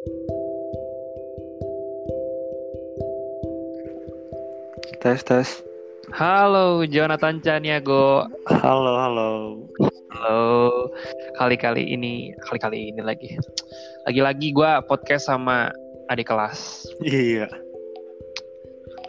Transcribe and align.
Tes 0.00 0.08
tes. 5.20 5.60
Halo 6.16 6.88
Jonathan 6.88 7.36
Chaniago. 7.44 8.24
Halo 8.48 8.96
halo. 8.96 9.60
Halo. 10.16 10.88
Kali-kali 11.36 11.92
ini, 11.92 12.32
kali-kali 12.48 12.96
ini 12.96 13.04
lagi. 13.04 13.36
Lagi-lagi 14.08 14.56
gue 14.56 14.72
podcast 14.88 15.28
sama 15.28 15.68
adik 16.08 16.32
kelas. 16.32 16.88
Iya. 17.04 17.52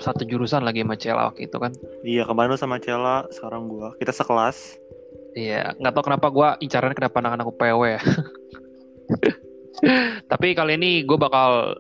Satu 0.04 0.28
jurusan 0.28 0.68
lagi 0.68 0.84
sama 0.84 1.00
Cela 1.00 1.32
waktu 1.32 1.48
itu 1.48 1.56
kan. 1.56 1.72
Iya 2.04 2.28
kemarin 2.28 2.52
lu 2.52 2.60
sama 2.60 2.84
Cela, 2.84 3.32
sekarang 3.32 3.72
gua. 3.72 3.96
Kita 3.96 4.12
sekelas. 4.12 4.76
Iya, 5.40 5.72
nggak 5.80 5.96
tahu 5.96 6.12
kenapa 6.12 6.28
gue 6.28 6.68
incaran 6.68 6.92
kenapa 6.92 7.24
anak-anak 7.24 7.48
UPW 7.48 7.96
ya. 7.96 8.04
Tapi 10.32 10.48
kali 10.54 10.78
ini 10.78 11.02
gue 11.02 11.18
bakal 11.18 11.76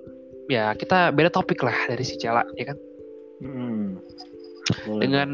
ya 0.50 0.73
kita 0.73 1.14
beda 1.14 1.29
topik 1.32 1.61
lah 1.61 1.75
dari 1.87 2.04
si 2.04 2.18
Cela 2.18 2.41
ya 2.57 2.74
kan. 2.74 2.77
Hmm. 3.41 4.01
Boleh. 4.86 5.01
Dengan 5.05 5.27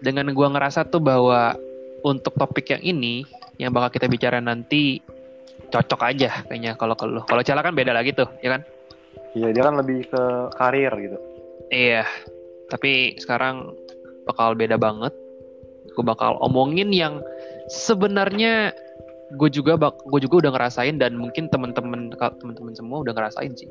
dengan 0.00 0.26
gue 0.30 0.48
ngerasa 0.48 0.88
tuh 0.88 1.02
bahwa 1.02 1.54
untuk 2.06 2.34
topik 2.38 2.70
yang 2.72 2.82
ini 2.84 3.26
yang 3.58 3.74
bakal 3.74 3.90
kita 3.90 4.06
bicara 4.06 4.38
nanti 4.38 5.02
cocok 5.68 6.00
aja 6.06 6.46
kayaknya 6.48 6.78
kalau 6.78 6.94
ke 6.96 7.04
lu. 7.04 7.20
Kalau 7.26 7.42
Cela 7.44 7.60
kan 7.60 7.74
beda 7.76 7.92
lagi 7.92 8.14
tuh, 8.14 8.28
ya 8.40 8.56
kan? 8.56 8.62
Iya 9.36 9.52
dia 9.52 9.62
kan 9.66 9.74
lebih 9.76 10.08
ke 10.08 10.22
karir 10.56 10.92
gitu. 10.96 11.18
Iya. 11.68 12.04
Tapi 12.72 13.16
sekarang 13.20 13.76
bakal 14.24 14.56
beda 14.56 14.80
banget. 14.80 15.12
Gue 15.92 16.04
bakal 16.06 16.38
omongin 16.40 16.94
yang 16.94 17.20
sebenarnya 17.68 18.72
gue 19.36 19.48
juga 19.52 19.76
bak 19.76 20.00
gue 20.08 20.20
juga 20.24 20.48
udah 20.48 20.52
ngerasain 20.56 20.96
dan 20.96 21.18
mungkin 21.20 21.52
temen-temen 21.52 22.12
temen-temen 22.16 22.72
semua 22.72 23.04
udah 23.04 23.12
ngerasain 23.12 23.52
sih. 23.52 23.68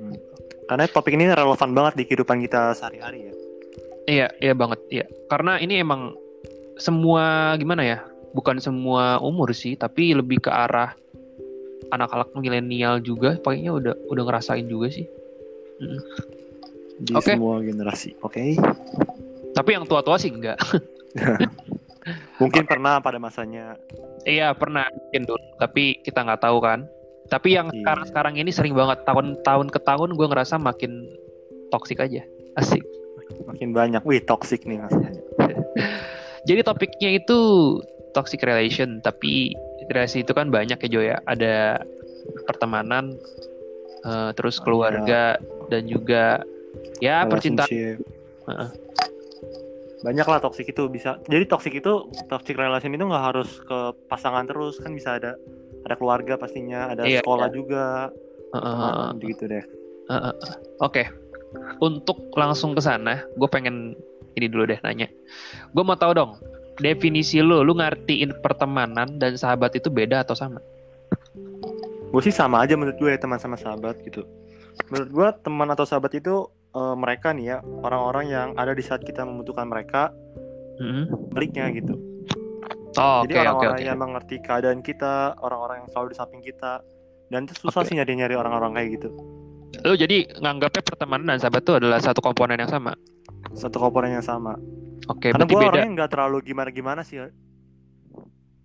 Hmm. 0.00 0.16
Karena 0.64 0.88
topik 0.88 1.12
ini 1.12 1.28
relevan 1.28 1.76
banget 1.76 2.00
di 2.00 2.04
kehidupan 2.08 2.40
kita 2.40 2.72
sehari-hari 2.72 3.28
ya. 3.28 3.34
Iya, 4.04 4.28
iya 4.40 4.54
banget, 4.56 4.80
iya. 4.92 5.06
Karena 5.32 5.56
ini 5.56 5.80
emang 5.80 6.12
semua 6.76 7.56
gimana 7.56 7.84
ya? 7.84 7.98
Bukan 8.36 8.60
semua 8.60 9.20
umur 9.20 9.52
sih, 9.56 9.76
tapi 9.76 10.12
lebih 10.12 10.44
ke 10.44 10.50
arah 10.52 10.92
anak-anak 11.92 12.32
milenial 12.36 13.00
juga. 13.00 13.40
Pokoknya 13.40 13.72
udah 13.72 13.94
udah 14.08 14.22
ngerasain 14.28 14.66
juga 14.68 14.92
sih. 14.92 15.06
Mm. 15.80 16.00
Di 17.04 17.12
Oke. 17.16 17.32
semua 17.36 17.60
generasi. 17.64 18.16
Oke. 18.20 18.56
Tapi 19.54 19.70
yang 19.72 19.84
tua-tua 19.88 20.20
sih 20.20 20.32
enggak. 20.32 20.58
Mungkin 22.44 22.64
pernah 22.68 23.00
pada 23.00 23.18
masanya. 23.18 23.76
iya 24.24 24.56
pernah 24.56 24.88
mungkin 24.88 25.28
dulu, 25.28 25.44
tapi 25.60 26.00
kita 26.00 26.24
nggak 26.24 26.40
tahu 26.44 26.60
kan. 26.64 26.88
Tapi 27.28 27.56
yang 27.56 27.68
Iya. 27.72 27.80
sekarang-sekarang 27.80 28.34
ini 28.40 28.50
sering 28.52 28.72
banget 28.76 29.04
tahun-tahun 29.04 29.68
ke 29.72 29.80
tahun 29.84 30.16
gue 30.16 30.26
ngerasa 30.28 30.56
makin 30.60 31.08
toksik 31.68 32.00
aja. 32.00 32.24
Asik. 32.56 32.84
Makin 33.48 33.72
banyak. 33.72 34.00
Wih 34.04 34.20
toxic 34.24 34.64
nih 34.68 34.80
maksudnya. 34.80 35.12
Jadi 36.48 36.60
topiknya 36.60 37.16
itu 37.16 37.40
toxic 38.12 38.44
relation, 38.44 39.00
tapi 39.00 39.56
relasi 39.88 40.20
itu 40.24 40.32
kan 40.36 40.52
banyak 40.52 40.76
ya 40.76 40.88
Joy 40.88 41.06
ya. 41.12 41.18
Ada 41.24 41.80
pertemanan, 42.44 43.16
eh, 44.04 44.30
terus 44.36 44.60
keluarga, 44.60 45.40
dan 45.72 45.82
juga 45.88 46.44
ya 47.00 47.24
percintaan. 47.24 47.68
Relationship. 47.68 48.83
Banyak 50.04 50.26
lah 50.28 50.38
toxic 50.44 50.68
itu 50.68 50.84
bisa. 50.92 51.16
Jadi 51.24 51.48
toxic 51.48 51.72
itu 51.80 52.12
toxic 52.28 52.60
relation 52.60 52.92
itu 52.92 53.04
nggak 53.08 53.24
harus 53.32 53.56
ke 53.64 53.78
pasangan 54.12 54.44
terus 54.44 54.76
kan 54.76 54.92
bisa 54.92 55.16
ada 55.16 55.32
ada 55.84 55.94
keluarga 55.96 56.36
pastinya, 56.36 56.92
ada 56.92 57.08
Iya, 57.08 57.24
sekolah 57.24 57.48
iya. 57.48 57.54
juga, 57.56 57.84
teman, 58.52 59.16
heeh. 59.16 59.28
gitu 59.32 59.44
deh. 59.48 59.64
Oke, 60.80 61.08
untuk 61.80 62.28
langsung 62.36 62.76
ke 62.76 62.84
sana, 62.84 63.24
gue 63.36 63.48
pengen 63.48 63.96
ini 64.36 64.46
dulu 64.48 64.68
deh 64.68 64.80
nanya. 64.84 65.08
Gue 65.72 65.84
mau 65.84 65.96
tahu 65.96 66.12
dong, 66.16 66.36
definisi 66.80 67.40
lu, 67.40 67.64
lu 67.64 67.76
ngertiin 67.76 68.44
pertemanan 68.44 69.16
dan 69.20 69.36
sahabat 69.36 69.76
itu 69.76 69.88
beda 69.88 70.24
atau 70.26 70.36
sama? 70.36 70.60
Gue 72.10 72.22
sih 72.22 72.34
sama 72.34 72.62
aja 72.62 72.76
menurut 72.78 72.96
gue 72.98 73.10
ya 73.10 73.18
teman 73.18 73.40
sama 73.40 73.56
sahabat 73.58 73.98
gitu. 74.06 74.22
Menurut 74.90 75.10
gue 75.10 75.28
teman 75.42 75.68
atau 75.70 75.86
sahabat 75.86 76.14
itu 76.18 76.48
eh, 76.74 76.94
mereka 76.98 77.30
nih 77.30 77.56
ya 77.56 77.58
orang-orang 77.62 78.24
yang 78.28 78.48
ada 78.58 78.74
di 78.74 78.82
saat 78.82 79.00
kita 79.06 79.22
membutuhkan 79.22 79.70
mereka, 79.70 80.10
Mm-mm. 80.82 81.30
baliknya 81.32 81.70
gitu. 81.70 81.94
Oh, 82.94 83.26
Jadi 83.26 83.34
oke 83.34 83.42
orang-orang 83.42 83.80
oke. 83.82 83.88
yang 83.90 83.98
mengerti 83.98 84.36
keadaan 84.38 84.78
kita, 84.78 85.34
orang-orang 85.42 85.82
yang 85.82 85.88
selalu 85.90 86.14
di 86.14 86.16
samping 86.16 86.42
kita, 86.46 86.78
dan 87.34 87.50
itu 87.50 87.54
susah 87.58 87.82
Oke. 87.82 87.90
sih 87.90 87.94
nyari-nyari 87.98 88.38
orang-orang 88.38 88.78
kayak 88.78 88.88
gitu. 89.00 89.08
Lu 89.82 89.98
jadi 89.98 90.30
nganggapnya 90.38 90.82
pertemanan 90.86 91.34
dan 91.34 91.38
sahabat 91.42 91.66
itu 91.66 91.74
adalah 91.74 91.98
satu 91.98 92.22
komponen 92.22 92.62
yang 92.62 92.70
sama. 92.70 92.94
Satu 93.58 93.82
komponen 93.82 94.14
yang 94.14 94.22
sama. 94.22 94.54
Oke, 95.10 95.34
Karena 95.34 95.42
berarti 95.42 95.54
gue 95.58 95.66
orangnya 95.66 95.90
nggak 95.98 96.10
terlalu 96.14 96.36
gimana-gimana 96.46 97.02
sih. 97.02 97.18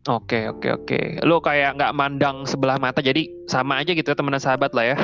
Oke 0.07 0.47
oke 0.47 0.67
oke. 0.69 0.99
Lu 1.25 1.41
kayak 1.43 1.75
nggak 1.75 1.95
mandang 1.97 2.45
sebelah 2.45 2.77
mata, 2.77 3.01
jadi 3.01 3.27
sama 3.49 3.81
aja 3.81 3.91
gitu 3.91 4.05
ya 4.05 4.15
teman 4.15 4.37
dan 4.37 4.43
sahabat 4.45 4.71
lah 4.77 4.85
ya. 4.95 4.97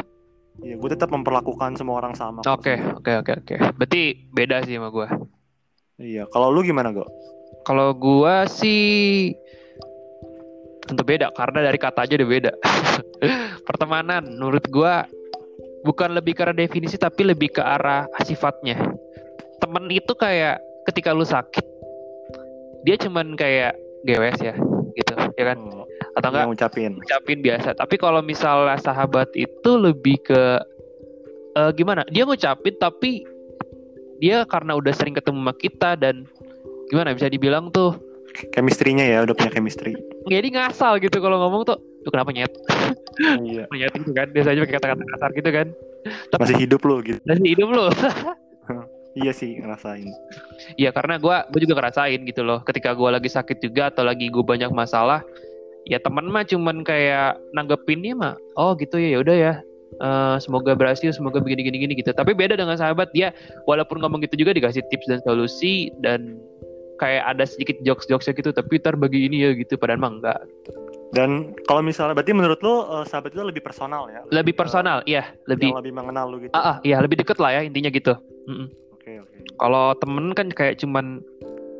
Iya, 0.63 0.75
gue 0.79 0.89
tetap 0.91 1.11
memperlakukan 1.11 1.75
semua 1.75 1.99
orang 1.99 2.15
sama. 2.15 2.39
Oke 2.47 2.79
oke 2.79 3.11
oke 3.25 3.31
oke. 3.43 3.55
Berarti 3.75 4.29
beda 4.31 4.63
sih 4.63 4.79
sama 4.79 4.93
gua. 4.93 5.11
Iya, 5.95 6.27
kalau 6.31 6.51
lu 6.51 6.63
gimana, 6.63 6.91
Go? 6.91 7.07
Kalau 7.63 7.95
gua 7.95 8.47
sih 8.47 9.31
tentu 10.85 11.01
beda 11.01 11.33
karena 11.33 11.71
dari 11.71 11.79
kata 11.79 12.03
aja 12.07 12.13
udah 12.19 12.29
beda. 12.29 12.51
Pertemanan 13.67 14.23
menurut 14.37 14.63
gua 14.71 15.07
bukan 15.83 16.15
lebih 16.15 16.35
ke 16.37 16.41
arah 16.47 16.55
definisi 16.55 16.95
tapi 16.95 17.27
lebih 17.27 17.55
ke 17.55 17.61
arah 17.63 18.07
sifatnya. 18.23 18.79
Temen 19.59 19.87
itu 19.91 20.11
kayak 20.15 20.59
ketika 20.85 21.11
lu 21.11 21.25
sakit 21.25 21.65
dia 22.85 22.95
cuman 23.01 23.33
kayak 23.33 23.73
gewes 24.05 24.37
ya 24.37 24.53
gitu 24.93 25.13
ya 25.35 25.43
kan 25.43 25.57
Oh, 25.57 25.84
atau 26.15 26.29
enggak 26.31 26.47
ngucapin. 26.47 26.91
ngucapin 26.95 27.39
biasa. 27.43 27.75
Tapi 27.75 27.95
kalau 27.99 28.23
misalnya 28.23 28.79
sahabat 28.79 29.29
itu 29.35 29.71
lebih 29.75 30.19
ke 30.23 30.41
eh, 31.59 31.71
gimana? 31.75 32.07
Dia 32.09 32.23
ngucapin 32.23 32.75
tapi 32.79 33.27
dia 34.19 34.47
karena 34.47 34.79
udah 34.79 34.93
sering 34.95 35.15
ketemu 35.15 35.39
sama 35.43 35.53
kita 35.59 35.99
dan 35.99 36.23
gimana 36.87 37.11
bisa 37.11 37.27
dibilang 37.27 37.71
tuh 37.71 37.99
Chemistry-nya 38.35 39.07
ya, 39.07 39.23
udah 39.23 39.31
punya 39.31 39.47
chemistry. 39.47 39.95
jadi 40.27 40.51
ngasal 40.51 40.99
gitu 40.99 41.23
kalau 41.23 41.39
ngomong 41.39 41.63
tuh 41.63 41.79
lu 42.03 42.09
kenapa 42.11 42.35
nyet 42.35 42.51
iya. 43.41 43.63
nyet 43.79 43.95
gitu 43.95 44.11
kan 44.11 44.27
biasanya 44.29 44.67
pakai 44.67 44.75
kata-kata 44.75 45.03
kasar 45.15 45.29
gitu 45.31 45.49
kan 45.55 45.67
Masih 46.37 46.57
hidup 46.61 46.83
lu 46.85 47.01
gitu. 47.01 47.17
dan 47.23 47.39
hidup 47.41 47.69
lu 47.71 47.87
Iya 49.15 49.31
sih, 49.31 49.55
ngerasain. 49.63 50.11
Iya 50.75 50.91
karena 50.91 51.15
gua 51.15 51.47
gue 51.47 51.63
juga 51.63 51.79
ngerasain 51.79 52.19
gitu 52.27 52.43
loh 52.43 52.59
ketika 52.67 52.91
gua 52.91 53.15
lagi 53.15 53.31
sakit 53.31 53.63
juga 53.63 53.87
atau 53.87 54.03
lagi 54.03 54.27
gue 54.27 54.43
banyak 54.43 54.67
masalah 54.75 55.23
ya 55.85 55.97
teman 55.97 56.25
mah 56.25 56.43
cuman 56.43 56.81
kayak 56.81 57.37
nanggepinnya 57.51 58.13
mah 58.13 58.33
oh 58.55 58.73
gitu 58.75 58.97
ya 58.97 59.09
ya 59.11 59.19
udah 59.21 59.37
ya 59.37 59.53
Eh, 59.95 60.37
semoga 60.43 60.75
berhasil 60.75 61.15
semoga 61.15 61.39
begini 61.39 61.63
gini 61.63 61.77
gini 61.79 61.93
gitu 61.95 62.11
tapi 62.11 62.35
beda 62.35 62.59
dengan 62.59 62.75
sahabat 62.75 63.15
dia 63.15 63.31
walaupun 63.63 64.03
ngomong 64.03 64.19
gitu 64.19 64.35
juga 64.35 64.51
dikasih 64.51 64.83
tips 64.85 65.07
dan 65.07 65.23
solusi 65.23 65.87
dan 66.03 66.35
kayak 66.97 67.23
ada 67.23 67.47
sedikit 67.47 67.79
jokes 67.79 68.03
jokesnya 68.03 68.35
gitu 68.35 68.51
tapi 68.51 68.75
ntar 68.75 68.99
bagi 68.99 69.23
ini 69.23 69.47
ya 69.47 69.55
gitu 69.55 69.79
padahal 69.79 70.03
mah 70.03 70.11
enggak 70.11 70.39
Dan 71.15 71.55
kalau 71.63 71.79
misalnya 71.79 72.11
berarti 72.11 72.35
menurut 72.35 72.59
lu 72.59 72.75
eh, 72.83 73.05
sahabat 73.07 73.31
itu 73.31 73.39
lebih 73.39 73.63
personal 73.63 74.11
ya? 74.11 74.19
lebih 74.27 74.51
ke- 74.51 74.59
personal 74.59 74.99
iya 75.07 75.31
lebih 75.47 75.71
Yang 75.71 75.79
lebih 75.79 75.93
mengenal 75.95 76.25
lu 76.27 76.37
gitu. 76.43 76.51
ah, 76.51 76.75
ah 76.75 76.77
iya 76.83 76.99
lebih 76.99 77.15
deket 77.15 77.37
lah 77.39 77.55
ya 77.55 77.61
intinya 77.63 77.87
gitu 77.87 78.13
Mm-mm. 78.51 78.67
Oke, 78.91 79.11
oke. 79.23 79.37
kalau 79.55 79.95
temen 79.95 80.35
kan 80.35 80.51
kayak 80.51 80.75
cuman 80.75 81.23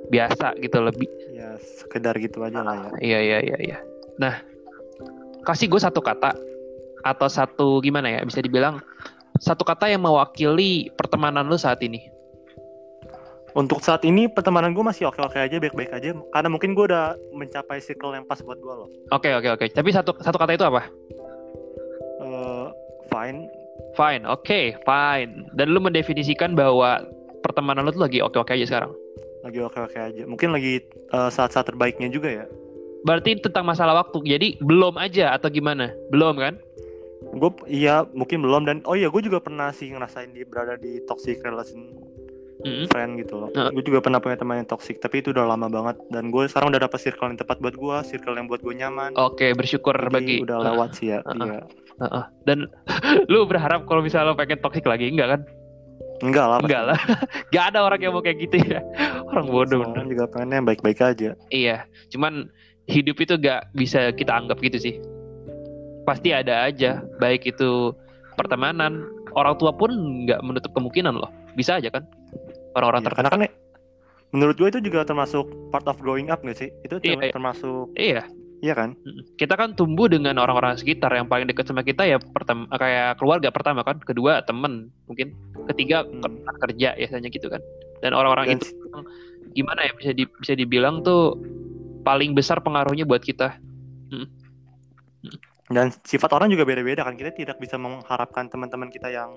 biasa 0.07 0.55
gitu 0.61 0.77
lebih 0.79 1.09
Ya, 1.35 1.59
sekedar 1.59 2.15
gitu 2.15 2.39
aja 2.47 2.63
lah 2.63 2.79
ya. 2.79 2.89
Iya 3.03 3.19
iya 3.19 3.37
iya 3.43 3.57
iya. 3.59 3.77
Nah, 4.21 4.39
kasih 5.43 5.67
gue 5.69 5.81
satu 5.81 5.99
kata 5.99 6.33
atau 7.05 7.27
satu 7.29 7.67
gimana 7.85 8.09
ya 8.09 8.19
bisa 8.25 8.41
dibilang 8.41 8.81
satu 9.37 9.61
kata 9.61 9.91
yang 9.91 10.01
mewakili 10.01 10.89
pertemanan 10.95 11.45
lu 11.45 11.59
saat 11.59 11.83
ini. 11.83 12.01
Untuk 13.55 13.79
saat 13.79 14.03
ini 14.03 14.27
pertemanan 14.27 14.75
gue 14.75 14.83
masih 14.83 15.07
oke-oke 15.07 15.39
aja, 15.39 15.55
baik-baik 15.55 15.87
aja. 15.95 16.11
Karena 16.11 16.49
mungkin 16.51 16.75
gue 16.75 16.91
udah 16.91 17.15
mencapai 17.31 17.79
circle 17.79 18.11
yang 18.11 18.27
pas 18.27 18.39
buat 18.43 18.59
gue 18.59 18.73
loh. 18.75 18.89
Oke 19.15 19.31
oke 19.31 19.47
oke. 19.55 19.65
Tapi 19.71 19.89
satu 19.95 20.11
satu 20.19 20.35
kata 20.35 20.59
itu 20.59 20.67
apa? 20.67 20.91
Eh, 22.19 22.67
fine. 23.07 23.47
Fine. 23.95 24.23
Oke 24.27 24.75
fine. 24.83 25.47
Dan 25.55 25.71
lu 25.71 25.79
mendefinisikan 25.79 26.51
bahwa 26.51 26.99
pertemanan 27.47 27.87
lu 27.87 27.95
tuh 27.95 28.03
lagi 28.03 28.19
oke 28.19 28.35
oke 28.35 28.51
aja 28.51 28.67
sekarang. 28.67 28.91
Lagi 29.45 29.59
oke-oke 29.61 29.99
aja. 30.01 30.23
Mungkin 30.27 30.51
lagi 30.51 30.83
eh, 30.91 31.29
saat-saat 31.31 31.69
terbaiknya 31.71 32.11
juga 32.11 32.43
ya. 32.43 32.45
Berarti 33.05 33.37
tentang 33.37 33.69
masalah 33.69 33.93
waktu. 34.01 34.17
Jadi 34.25 34.47
belum 34.65 34.97
aja 34.97 35.37
atau 35.37 35.47
gimana? 35.53 35.93
Belum 36.09 36.33
kan? 36.41 36.57
Gue 37.37 37.53
iya 37.69 38.05
mungkin 38.17 38.41
belum 38.41 38.65
dan 38.65 38.77
oh 38.89 38.97
iya 38.97 39.09
gue 39.09 39.21
juga 39.21 39.37
pernah 39.41 39.69
sih 39.69 39.93
ngerasain 39.93 40.33
dia 40.33 40.45
berada 40.45 40.77
di 40.77 41.01
toxic 41.05 41.41
relation 41.41 41.93
Mm-mm. 42.65 42.89
friend 42.89 43.21
gitu 43.21 43.37
loh. 43.37 43.49
Heeh. 43.53 43.69
Gue 43.77 43.83
juga 43.85 44.01
pernah 44.01 44.17
punya 44.17 44.41
teman 44.41 44.65
yang 44.65 44.69
toxic, 44.69 44.97
tapi 44.97 45.21
itu 45.21 45.29
udah 45.29 45.45
lama 45.45 45.69
banget. 45.69 46.01
Dan 46.09 46.33
gue 46.33 46.49
sekarang 46.49 46.73
udah 46.73 46.81
dapet 46.81 46.97
circle 46.97 47.29
yang 47.29 47.37
tepat 47.37 47.61
buat 47.61 47.77
gue, 47.77 47.97
circle 48.09 48.33
yang 48.33 48.49
buat 48.49 48.65
gue 48.65 48.73
nyaman. 48.73 49.13
Oke, 49.21 49.53
bersyukur 49.53 49.93
Jadi 49.93 50.09
bagi 50.09 50.35
udah 50.41 50.57
lewat 50.73 50.89
sih 50.97 51.13
ya. 51.13 51.21
Heeh. 51.29 51.45
Iya. 51.45 51.61
Heeh. 52.01 52.23
Dan 52.49 52.65
lu 53.31 53.45
berharap 53.45 53.85
kalau 53.85 54.01
misalnya 54.01 54.33
lo 54.33 54.35
pengen 54.39 54.57
toxic 54.65 54.81
lagi 54.89 55.13
enggak 55.13 55.37
kan? 55.37 55.41
Enggak 56.25 56.45
lah. 56.47 56.59
Enggak 56.63 56.83
lah. 56.89 56.99
Gak 57.53 57.65
ada 57.75 57.79
orang 57.85 57.99
yang 58.01 58.13
mau 58.15 58.23
kayak 58.23 58.37
gitu 58.49 58.55
ya. 58.65 58.81
Orang 59.29 59.51
bodoh. 59.51 59.83
Orang 59.83 60.07
juga 60.09 60.25
pengen 60.31 60.63
yang 60.63 60.65
baik-baik 60.65 60.99
aja. 61.03 61.37
Iya, 61.51 61.85
cuman 62.09 62.49
hidup 62.85 63.17
itu 63.17 63.33
gak 63.37 63.69
bisa 63.73 64.13
kita 64.13 64.31
anggap 64.33 64.61
gitu 64.61 64.77
sih. 64.77 64.95
Pasti 66.05 66.29
ada 66.29 66.69
aja, 66.69 67.01
baik 67.17 67.49
itu 67.49 67.93
pertemanan, 68.37 69.09
orang 69.33 69.57
tua 69.57 69.73
pun 69.73 69.89
nggak 70.25 70.41
menutup 70.45 70.71
kemungkinan 70.77 71.17
loh. 71.17 71.31
Bisa 71.57 71.81
aja 71.81 71.89
kan? 71.89 72.05
Orang-orang 72.77 73.01
Iya, 73.01 73.15
karena 73.15 73.29
kan 73.31 73.41
ya, 73.47 73.51
menurut 74.35 74.55
gue 74.59 74.67
itu 74.69 74.79
juga 74.85 75.07
termasuk 75.07 75.47
part 75.73 75.87
of 75.89 75.97
growing 75.97 76.29
up 76.29 76.45
gak 76.45 76.59
sih? 76.61 76.69
Itu 76.85 77.01
ter- 77.01 77.17
Iya, 77.17 77.31
iya. 77.31 77.33
termasuk 77.33 77.89
Iya, 77.97 78.21
iya 78.61 78.73
kan? 78.77 78.93
kita 79.39 79.57
kan 79.57 79.73
tumbuh 79.73 80.05
dengan 80.05 80.37
orang-orang 80.37 80.77
sekitar 80.77 81.09
yang 81.15 81.25
paling 81.25 81.49
dekat 81.49 81.65
sama 81.65 81.81
kita 81.81 82.05
ya 82.05 82.21
pertama 82.21 82.69
kayak 82.69 83.17
keluarga 83.17 83.49
pertama 83.49 83.81
kan, 83.81 83.97
kedua 84.03 84.45
temen 84.45 84.93
mungkin, 85.09 85.33
ketiga 85.73 86.05
Hmm. 86.05 86.21
kerja 86.61 86.93
biasanya 86.93 87.29
gitu 87.33 87.49
kan. 87.49 87.63
Dan 88.03 88.13
orang-orang 88.13 88.59
itu 88.59 88.75
gimana 89.55 89.87
ya 89.87 89.95
bisa 89.95 90.11
di, 90.11 90.27
bisa 90.37 90.53
dibilang 90.53 91.01
tuh 91.01 91.39
paling 92.05 92.37
besar 92.37 92.61
pengaruhnya 92.61 93.03
buat 93.03 93.25
kita. 93.25 93.57
dan 95.65 95.89
sifat 96.05 96.29
orang 96.29 96.53
juga 96.53 96.61
beda-beda 96.61 97.01
kan. 97.01 97.17
Kita 97.17 97.33
tidak 97.33 97.57
bisa 97.57 97.73
mengharapkan 97.81 98.45
teman-teman 98.45 98.93
kita 98.93 99.09
yang 99.09 99.33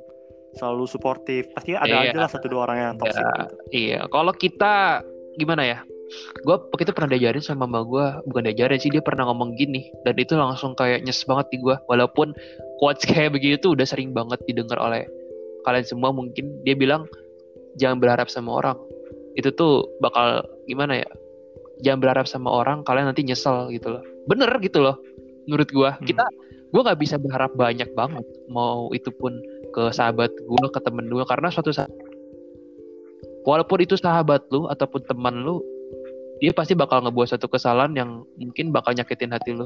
selalu 0.60 0.84
suportif. 0.84 1.48
Pasti 1.56 1.72
ada 1.72 1.88
Iya. 1.88 2.12
aja 2.12 2.18
lah 2.20 2.30
satu 2.30 2.52
dua 2.52 2.68
orang 2.68 2.78
yang 2.78 2.94
toxic 3.00 3.24
Ya, 3.24 3.32
gitu. 3.32 3.54
Iya, 3.72 4.00
kalau 4.12 4.32
kita 4.36 5.00
gimana 5.40 5.64
ya? 5.64 5.78
Gue 6.44 6.56
waktu 6.56 6.84
itu 6.88 6.92
pernah 6.92 7.12
diajarin 7.12 7.44
sama 7.44 7.64
mama 7.68 7.80
gue, 7.84 8.06
bukan 8.28 8.42
diajarin 8.48 8.80
sih 8.80 8.92
dia 8.92 9.04
pernah 9.04 9.28
ngomong 9.28 9.56
gini, 9.56 9.88
dan 10.08 10.16
itu 10.16 10.36
langsung 10.36 10.72
kayak 10.72 11.04
nyes 11.04 11.24
banget 11.24 11.48
di 11.52 11.60
gue. 11.60 11.76
Walaupun 11.88 12.32
quotes 12.80 13.04
kayak 13.08 13.36
begitu 13.36 13.60
tuh 13.60 13.70
udah 13.76 13.88
sering 13.88 14.12
banget 14.12 14.40
didengar 14.48 14.76
oleh 14.80 15.08
kalian 15.68 15.84
semua 15.84 16.12
mungkin 16.12 16.64
dia 16.64 16.72
bilang 16.72 17.04
jangan 17.76 18.00
berharap 18.00 18.28
sama 18.28 18.56
orang. 18.56 18.76
Itu 19.36 19.52
tuh 19.52 19.84
bakal 20.00 20.44
gimana 20.64 21.00
ya? 21.04 21.08
Jangan 21.86 21.98
berharap 22.02 22.26
sama 22.26 22.50
orang, 22.50 22.82
kalian 22.82 23.10
nanti 23.10 23.22
nyesel 23.22 23.70
gitu 23.70 23.98
loh. 23.98 24.02
Bener 24.26 24.50
gitu 24.58 24.82
loh, 24.82 24.98
menurut 25.46 25.68
gue. 25.70 25.90
Hmm. 25.90 26.04
Kita, 26.04 26.24
gue 26.74 26.80
nggak 26.82 27.00
bisa 27.00 27.16
berharap 27.16 27.54
banyak 27.54 27.90
banget. 27.94 28.26
Mau 28.50 28.90
itu 28.92 29.08
pun 29.14 29.34
ke 29.70 29.94
sahabat 29.94 30.30
gue, 30.34 30.68
ke 30.70 30.80
temen 30.82 31.06
gue, 31.06 31.24
karena 31.26 31.48
suatu 31.52 31.70
saat 31.70 31.90
walaupun 33.48 33.80
itu 33.80 33.96
sahabat 33.96 34.44
lu 34.52 34.68
ataupun 34.68 35.08
teman 35.08 35.40
lu 35.40 35.64
dia 36.38 36.52
pasti 36.52 36.76
bakal 36.76 37.00
ngebuat 37.00 37.32
satu 37.32 37.48
kesalahan 37.48 37.96
yang 37.96 38.10
mungkin 38.36 38.70
bakal 38.70 38.92
nyakitin 38.92 39.32
hati 39.32 39.56
lu 39.56 39.64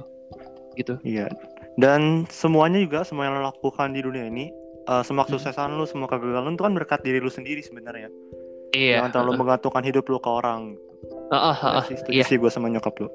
gitu 0.79 0.97
Iya. 1.05 1.29
Dan 1.76 2.25
semuanya 2.32 2.81
juga 2.81 3.05
semua 3.05 3.29
yang 3.29 3.41
lo 3.41 3.49
lakukan 3.49 3.93
di 3.97 4.00
dunia 4.05 4.29
ini, 4.29 4.49
eh, 4.88 5.03
semua 5.05 5.25
Hmm. 5.25 5.37
kesuksesan 5.37 5.76
lu, 5.76 5.85
semua 5.85 6.08
kegagalan 6.08 6.56
itu 6.56 6.65
kan 6.65 6.73
berkat 6.76 7.00
diri 7.05 7.20
lu 7.20 7.29
sendiri 7.29 7.61
sebenarnya. 7.61 8.08
iya 8.73 9.05
Jangan 9.05 9.12
terlalu 9.12 9.32
menggantungkan 9.44 9.85
hidup 9.85 10.05
lu 10.08 10.17
ke 10.17 10.31
orang. 10.32 10.76
Heeh, 11.32 11.56
heeh, 11.64 11.84
iya 12.12 12.25
gue 12.29 12.50
sama 12.52 12.69
nyokap 12.69 12.93
lu. 13.00 13.08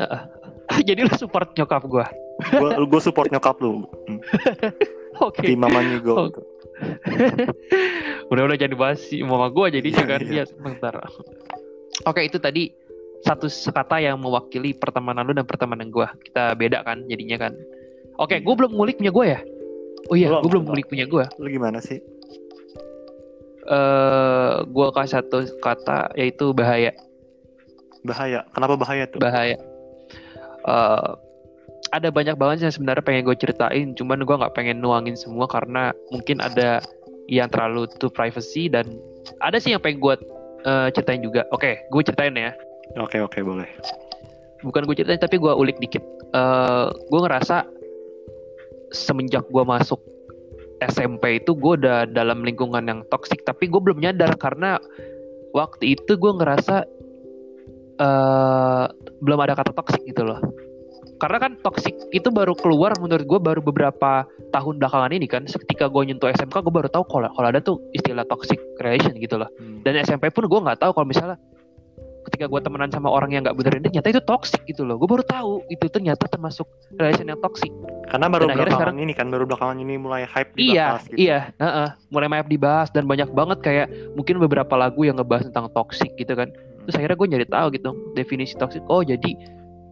jadi 0.88 1.04
lu 1.04 1.12
support 1.20 1.52
nyokap 1.52 1.84
Gue 1.84 2.06
gue 2.88 3.00
support 3.04 3.28
nyokap 3.28 3.60
lu. 3.60 3.84
Hmm. 4.08 4.18
oke 5.28 5.44
Di 5.44 5.52
mamanya 5.52 6.00
gue. 6.00 6.16
Oh. 6.16 6.28
udah 8.32 8.42
udah 8.48 8.58
jadi 8.58 8.74
bahas 8.74 8.98
si 9.02 9.22
mama 9.22 9.46
gua 9.52 9.70
jadi 9.70 9.86
Iya, 9.92 10.02
kan 10.08 10.20
iya. 10.24 10.30
dia 10.30 10.44
sebentar 10.48 10.94
oke 12.08 12.20
itu 12.22 12.38
tadi 12.42 12.72
satu 13.22 13.46
kata 13.46 14.02
yang 14.02 14.18
mewakili 14.18 14.74
pertemanan 14.74 15.28
lu 15.28 15.32
dan 15.36 15.46
pertemanan 15.46 15.92
gua 15.94 16.10
kita 16.26 16.56
beda 16.58 16.82
kan 16.82 17.06
jadinya 17.06 17.38
kan 17.38 17.52
oke 18.18 18.34
gua 18.42 18.54
belum 18.58 18.72
ngulik 18.74 18.98
punya 18.98 19.12
gua 19.14 19.24
ya 19.38 19.40
oh 20.10 20.16
iya 20.18 20.28
gua 20.32 20.48
belum 20.48 20.64
ngulik 20.66 20.86
punya 20.90 21.06
gua 21.06 21.24
Lu 21.38 21.46
gimana 21.46 21.78
sih? 21.78 22.00
eh 23.62 24.54
gua 24.74 24.90
kasih 24.90 25.22
satu 25.22 25.38
kata 25.62 26.10
yaitu 26.18 26.50
bahaya 26.50 26.90
Bahaya. 28.02 28.42
Kenapa 28.50 28.74
bahaya 28.74 29.06
tuh? 29.06 29.22
bahaya 29.22 29.56
Eh, 30.62 31.10
ada 31.92 32.08
banyak 32.08 32.38
banget 32.38 32.70
yang 32.70 32.74
sebenarnya 32.74 33.04
pengen 33.04 33.26
gue 33.26 33.36
ceritain 33.36 33.92
cuman 33.98 34.22
gue 34.22 34.36
nggak 34.38 34.54
pengen 34.54 34.78
nuangin 34.78 35.18
semua 35.18 35.50
karena 35.50 35.90
mungkin 36.14 36.38
ada 36.38 36.78
yang 37.26 37.50
terlalu 37.50 37.90
to 37.98 38.08
privacy 38.08 38.70
dan 38.70 38.86
ada 39.42 39.58
sih 39.58 39.74
yang 39.74 39.82
pengen 39.82 39.98
gue 39.98 40.14
eh, 40.64 40.88
ceritain 40.94 41.20
juga 41.20 41.44
oke 41.50 41.90
gue 41.90 42.02
ceritain 42.06 42.34
ya 42.34 42.54
Oke 43.00 43.16
oke 43.24 43.40
boleh. 43.40 43.64
bukan 44.62 44.84
gue 44.84 44.94
ceritain 44.94 45.18
tapi 45.18 45.40
gue 45.40 45.52
ulik 45.52 45.80
dikit 45.82 46.04
Eh 46.32 46.88
gue 46.88 47.20
ngerasa 47.20 47.68
semenjak 48.88 49.44
gue 49.52 49.64
masuk 49.68 50.00
SMP 50.80 51.44
itu 51.44 51.52
gue 51.52 51.76
udah 51.82 52.08
dalam 52.08 52.40
lingkungan 52.40 52.88
yang 52.88 53.00
toksik 53.12 53.44
tapi 53.44 53.68
gue 53.68 53.80
belum 53.82 54.00
nyadar 54.00 54.32
karena 54.40 54.80
waktu 55.52 55.98
itu 55.98 56.16
gue 56.16 56.32
ngerasa 56.40 56.88
eh 57.94 58.84
belum 59.18 59.38
ada 59.38 59.52
kata 59.52 59.72
toksik 59.72 60.02
gitu 60.04 60.22
loh 60.22 60.40
karena 61.18 61.38
kan 61.38 61.52
toksik 61.56 61.94
itu 62.10 62.28
baru 62.28 62.50
keluar 62.52 62.98
menurut 62.98 63.22
gue 63.22 63.38
baru 63.38 63.60
beberapa 63.60 64.26
tahun 64.50 64.74
belakangan 64.76 65.12
ini 65.12 65.26
kan 65.26 65.46
ketika 65.46 65.86
gue 65.86 66.02
nyentuh 66.04 66.26
SMK 66.28 66.56
gue 66.60 66.74
baru 66.74 66.88
tahu 66.88 67.06
kalau 67.06 67.30
kalau 67.30 67.46
ada 67.46 67.60
tuh 67.60 67.78
istilah 67.92 68.24
toxic 68.24 68.58
relation 68.78 69.14
gitu 69.14 69.38
loh 69.38 69.46
Hmm. 69.54 69.82
dan 69.82 69.94
SMP 69.98 70.28
pun 70.28 70.44
gue 70.44 70.60
nggak 70.60 70.78
tahu 70.78 70.90
kalau 70.92 71.06
misalnya 71.06 71.38
ketika 72.22 72.46
gue 72.46 72.60
temenan 72.60 72.86
sama 72.88 73.06
orang 73.06 73.30
yang 73.30 73.42
nggak 73.42 73.54
bener 73.54 73.72
ini 73.76 73.86
ternyata 73.88 74.08
itu 74.08 74.22
toxic 74.22 74.62
gitu 74.64 74.82
loh 74.82 74.94
gue 74.94 75.06
baru 75.06 75.22
tahu 75.22 75.62
itu 75.68 75.86
ternyata 75.86 76.26
termasuk 76.26 76.66
relation 76.92 77.26
yang 77.26 77.38
toxic 77.38 77.70
Karena 78.04 78.26
baru 78.28 78.44
Dan 78.44 78.54
belakangan 78.54 78.74
sekarang- 78.76 78.98
ini 79.00 79.12
kan 79.12 79.26
baru 79.26 79.44
belakangan 79.44 79.76
ini 79.78 79.94
mulai 79.96 80.22
hype 80.24 80.52
iya 80.54 80.86
dibahas 80.90 81.02
gitu. 81.04 81.18
iya 81.18 81.38
heeh. 81.56 81.88
mulai 82.08 82.26
banyak 82.28 82.48
dibahas 82.48 82.88
dan 82.90 83.04
banyak 83.06 83.30
banget 83.30 83.58
kayak 83.60 83.86
mungkin 84.12 84.36
beberapa 84.38 84.74
lagu 84.76 85.00
yang 85.00 85.16
ngebahas 85.16 85.46
tentang 85.48 85.66
toxic 85.70 86.10
gitu 86.14 86.34
kan 86.34 86.50
terus 86.86 86.96
akhirnya 86.98 87.16
gue 87.18 87.28
nyari 87.28 87.46
tahu 87.48 87.66
gitu 87.74 87.90
definisi 88.18 88.54
toxic 88.58 88.82
oh 88.90 89.02
jadi 89.02 89.34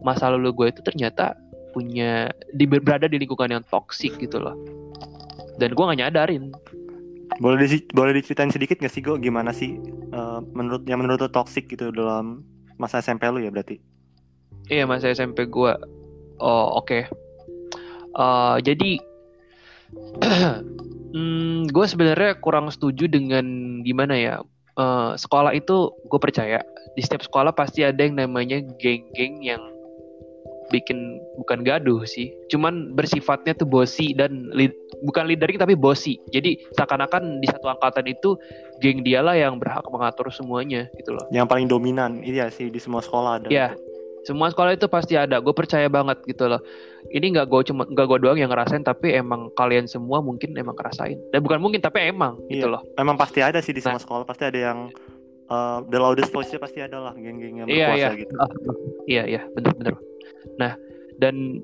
masa 0.01 0.33
lalu 0.33 0.51
gue 0.51 0.67
itu 0.73 0.81
ternyata 0.83 1.37
punya 1.71 2.27
di 2.51 2.67
berada 2.67 3.07
di 3.07 3.21
lingkungan 3.21 3.59
yang 3.59 3.63
toxic 3.71 4.11
gitu 4.19 4.41
loh 4.41 4.55
dan 5.59 5.71
gue 5.71 5.83
gak 5.83 5.99
nyadarin 5.99 6.51
Boleh 7.39 7.63
di, 7.63 7.79
boleh 7.95 8.11
diceritain 8.11 8.51
sedikit 8.51 8.77
gak 8.77 8.91
sih 8.91 9.01
Go 9.01 9.15
gimana 9.15 9.55
sih 9.55 9.79
eh, 10.11 10.39
menurut 10.51 10.83
yang 10.85 10.99
menurut 10.99 11.25
lo 11.25 11.29
toxic 11.31 11.71
gitu 11.71 11.89
dalam 11.89 12.43
masa 12.81 12.97
SMP 12.97 13.29
lu 13.29 13.37
ya 13.37 13.53
berarti? 13.53 13.77
Iya 14.73 14.89
masa 14.89 15.13
SMP 15.13 15.45
gue. 15.45 15.73
Oh 16.41 16.81
oke. 16.81 17.05
Eh, 18.11 18.57
jadi 18.65 18.91
hmm, 21.13 21.69
gue 21.69 21.85
sebenarnya 21.85 22.41
kurang 22.41 22.73
setuju 22.73 23.05
dengan 23.05 23.45
gimana 23.85 24.17
ya. 24.17 24.35
Eh, 24.79 25.11
sekolah 25.19 25.51
itu 25.51 25.91
gue 26.07 26.19
percaya 26.21 26.63
di 26.95 27.01
setiap 27.03 27.27
sekolah 27.27 27.51
pasti 27.51 27.83
ada 27.83 27.99
yang 28.07 28.15
namanya 28.15 28.63
geng-geng 28.79 29.43
yang 29.43 29.59
bikin 30.71 31.19
bukan 31.35 31.67
gaduh 31.67 32.07
sih, 32.07 32.31
cuman 32.47 32.95
bersifatnya 32.95 33.51
tuh 33.59 33.67
bosi 33.67 34.15
dan 34.15 34.47
lead- 34.55 34.79
bukan 35.03 35.27
leadering 35.27 35.59
tapi 35.59 35.75
bosi. 35.75 36.15
Jadi 36.31 36.55
seakan-akan 36.79 37.43
di 37.43 37.47
satu 37.51 37.67
angkatan 37.67 38.07
itu 38.07 38.39
geng 38.79 39.03
dialah 39.03 39.35
yang 39.35 39.59
berhak 39.59 39.83
mengatur 39.91 40.31
semuanya 40.31 40.87
gitu 40.95 41.11
loh. 41.11 41.27
Yang 41.27 41.47
paling 41.51 41.67
dominan 41.67 42.23
iya 42.23 42.47
sih 42.47 42.71
di 42.71 42.79
semua 42.79 43.03
sekolah 43.03 43.43
ada. 43.43 43.47
Iya. 43.51 43.75
Semua 44.21 44.53
sekolah 44.53 44.77
itu 44.77 44.85
pasti 44.85 45.17
ada. 45.17 45.41
Gue 45.41 45.49
percaya 45.51 45.89
banget 45.89 46.21
gitu 46.29 46.45
loh. 46.45 46.61
Ini 47.09 47.33
nggak 47.33 47.47
gue 47.49 47.61
cuma 47.73 47.89
nggak 47.89 48.05
gue 48.05 48.19
doang 48.21 48.37
yang 48.37 48.53
ngerasain, 48.53 48.85
tapi 48.85 49.17
emang 49.17 49.49
kalian 49.57 49.89
semua 49.89 50.21
mungkin 50.21 50.53
emang 50.53 50.77
ngerasain. 50.77 51.17
Dan 51.33 51.41
bukan 51.41 51.57
mungkin, 51.57 51.81
tapi 51.81 52.05
emang 52.05 52.37
gitu 52.47 52.69
Iya. 52.69 52.73
loh. 52.77 52.81
Memang 52.95 53.17
pasti 53.17 53.41
ada 53.41 53.57
sih 53.59 53.73
di 53.73 53.81
Nah. 53.81 53.97
semua 53.97 54.01
sekolah 54.01 54.23
pasti 54.25 54.45
ada 54.45 54.59
yang 54.61 54.79
eh, 55.51 55.77
the 55.91 55.99
loudest 55.99 56.31
voice-nya 56.31 56.63
pasti 56.63 56.79
ada 56.79 56.95
lah 56.95 57.11
geng-geng 57.11 57.59
yang 57.59 57.67
Iya, 57.67 57.91
berkuasa 57.91 57.99
iya. 57.99 58.09
gitu. 58.23 58.33
Ah, 58.39 58.49
iya, 59.03 59.23
iya, 59.27 59.41
bener-bener. 59.51 59.99
Nah, 60.55 60.79
dan 61.19 61.59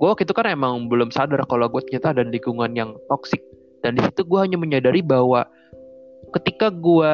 gue 0.00 0.08
waktu 0.08 0.24
itu 0.24 0.32
kan 0.32 0.48
emang 0.48 0.88
belum 0.88 1.12
sadar 1.12 1.44
kalau 1.44 1.68
gue 1.68 1.84
ternyata 1.84 2.16
ada 2.16 2.24
lingkungan 2.24 2.72
yang 2.72 2.96
toksik. 3.12 3.44
Dan 3.84 3.96
di 3.96 4.04
situ 4.08 4.24
gue 4.24 4.40
hanya 4.40 4.56
menyadari 4.56 5.04
bahwa 5.04 5.44
ketika 6.32 6.72
gue 6.72 7.12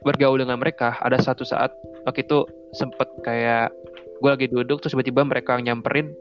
bergaul 0.00 0.40
dengan 0.40 0.56
mereka, 0.56 0.96
ada 1.04 1.20
satu 1.20 1.44
saat 1.44 1.76
waktu 2.08 2.24
itu 2.24 2.48
sempet 2.76 3.08
kayak 3.26 3.72
gue 4.20 4.30
lagi 4.30 4.46
duduk 4.52 4.84
terus 4.84 4.92
tiba-tiba 4.92 5.24
mereka 5.24 5.56
nyamperin, 5.56 6.12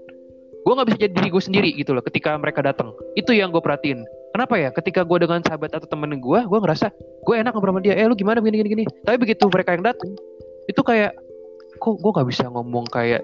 gue 0.64 0.74
nggak 0.74 0.88
bisa 0.88 0.98
jadi 1.00 1.14
diri 1.14 1.30
gue 1.30 1.44
sendiri 1.44 1.70
gitu 1.76 1.92
loh. 1.92 2.04
Ketika 2.04 2.36
mereka 2.40 2.64
datang, 2.64 2.96
itu 3.20 3.36
yang 3.36 3.52
gue 3.52 3.62
perhatiin. 3.62 4.04
Kenapa 4.32 4.56
ya? 4.56 4.70
Ketika 4.72 5.04
gue 5.04 5.18
dengan 5.20 5.42
sahabat 5.44 5.74
atau 5.74 5.90
temen 5.90 6.16
gue, 6.22 6.40
gue 6.46 6.60
ngerasa 6.62 6.94
gue 7.26 7.36
enak 7.36 7.52
ngobrol 7.52 7.76
sama 7.76 7.82
dia. 7.82 7.98
Eh 7.98 8.06
lu 8.08 8.16
gimana 8.16 8.40
gini 8.40 8.62
gini 8.62 8.70
gini. 8.72 8.84
Tapi 9.04 9.18
begitu 9.20 9.50
mereka 9.52 9.76
yang 9.76 9.84
datang, 9.84 10.14
itu 10.70 10.82
kayak 10.86 11.18
kok 11.80 11.96
gue 11.98 12.12
nggak 12.12 12.28
bisa 12.30 12.46
ngomong 12.52 12.86
kayak 12.92 13.24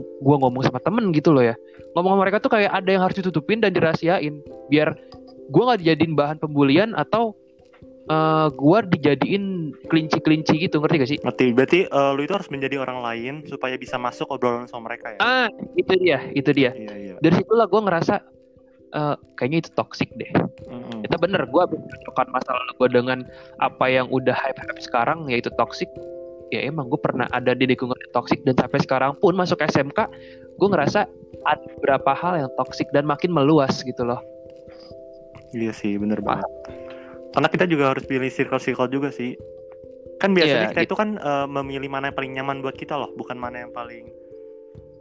gue 0.00 0.36
ngomong 0.40 0.62
sama 0.64 0.80
temen 0.80 1.12
gitu 1.12 1.32
loh 1.36 1.44
ya 1.44 1.52
ngomong 1.92 2.16
sama 2.16 2.20
mereka 2.24 2.38
tuh 2.40 2.52
kayak 2.52 2.72
ada 2.72 2.88
yang 2.88 3.02
harus 3.04 3.16
ditutupin 3.20 3.60
dan 3.60 3.76
dirahasiain 3.76 4.40
biar 4.72 4.96
gue 5.50 5.62
nggak 5.62 5.80
dijadiin 5.84 6.14
bahan 6.16 6.38
pembulian 6.40 6.96
atau 6.96 7.36
eh 8.08 8.48
gua 8.56 8.80
dijadiin 8.80 9.76
kelinci-kelinci 9.90 10.54
gitu 10.66 10.80
ngerti 10.80 10.96
gak 10.96 11.10
sih? 11.10 11.18
Ngerti. 11.20 11.46
Berarti 11.52 11.80
eh, 11.86 12.10
lu 12.16 12.20
itu 12.24 12.32
harus 12.32 12.48
menjadi 12.48 12.80
orang 12.80 13.04
lain 13.04 13.34
supaya 13.44 13.76
bisa 13.76 14.00
masuk 14.00 14.30
obrolan 14.32 14.64
sama 14.70 14.88
mereka 14.92 15.14
ya. 15.14 15.20
Ah, 15.20 15.48
itu 15.76 15.92
dia, 16.00 16.18
itu 16.32 16.50
dia. 16.56 16.72
Iya 16.72 16.94
iya. 16.96 17.14
Dari 17.20 17.34
situlah 17.36 17.68
gua 17.68 17.84
ngerasa 17.84 18.14
eh 18.90 19.16
kayaknya 19.38 19.58
itu 19.66 19.70
toxic 19.78 20.10
deh. 20.18 20.30
Mm-mm. 20.66 21.06
Itu 21.06 21.14
bener, 21.20 21.46
gua 21.52 21.68
mencocokkan 21.70 22.26
masa 22.34 22.50
lalu 22.56 22.72
gua 22.80 22.88
dengan 22.90 23.18
apa 23.62 23.86
yang 23.86 24.10
udah 24.10 24.34
hype-hype 24.34 24.80
sekarang 24.82 25.30
yaitu 25.30 25.52
toxic. 25.54 25.90
Ya 26.50 26.66
emang 26.66 26.90
gue 26.90 26.98
pernah 26.98 27.30
ada 27.30 27.54
di 27.54 27.62
lingkungan 27.62 27.94
yang 27.94 28.10
toxic 28.10 28.42
dan 28.42 28.58
sampai 28.58 28.82
sekarang 28.82 29.14
pun 29.22 29.38
masuk 29.38 29.62
SMK 29.62 30.10
gue 30.58 30.68
ngerasa 30.68 31.06
ada 31.46 31.62
beberapa 31.78 32.10
hal 32.10 32.42
yang 32.42 32.50
toxic 32.58 32.90
dan 32.90 33.06
makin 33.06 33.30
meluas 33.30 33.86
gitu 33.86 34.02
loh. 34.02 34.18
Iya 35.54 35.70
sih, 35.70 35.94
bener 35.94 36.18
banget. 36.18 36.46
Karena 37.30 37.48
kita 37.50 37.64
juga 37.70 37.94
harus 37.94 38.04
pilih 38.06 38.30
circle-circle 38.30 38.90
juga 38.90 39.08
sih. 39.14 39.38
Kan 40.18 40.36
biasanya 40.36 40.68
Iya, 40.68 40.72
kita 40.74 40.82
gitu. 40.84 40.88
itu 40.92 40.94
kan 40.98 41.08
eh, 41.16 41.46
memilih 41.48 41.88
mana 41.88 42.10
yang 42.10 42.16
paling 42.16 42.32
nyaman 42.36 42.60
buat 42.60 42.76
kita 42.76 42.98
loh, 42.98 43.10
bukan 43.16 43.38
mana 43.38 43.64
yang 43.64 43.72
paling 43.72 44.04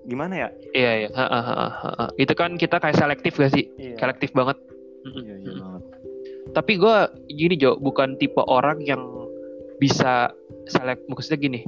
gimana 0.07 0.47
ya? 0.47 0.49
Iya 0.73 0.91
iya. 1.05 1.09
Ha, 1.13 1.25
ha, 1.25 1.39
ha, 1.41 1.67
ha, 1.69 1.89
ha. 1.99 2.05
Itu 2.17 2.33
kan 2.33 2.55
kita 2.55 2.81
kayak 2.81 2.97
selektif 2.97 3.37
gak 3.37 3.53
sih? 3.53 3.67
Iya. 3.77 3.97
Selektif 3.99 4.31
banget. 4.33 4.57
Iya, 5.05 5.35
iya 5.37 5.53
banget. 5.59 5.83
Tapi 6.49 6.81
gue 6.81 6.95
gini 7.29 7.55
Jo, 7.59 7.77
bukan 7.77 8.17
tipe 8.17 8.41
orang 8.41 8.81
yang 8.81 9.05
bisa 9.77 10.33
selek. 10.65 10.97
Maksudnya 11.05 11.37
gini, 11.37 11.61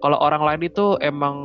kalau 0.00 0.16
orang 0.20 0.40
lain 0.42 0.68
itu 0.68 0.96
emang 1.04 1.36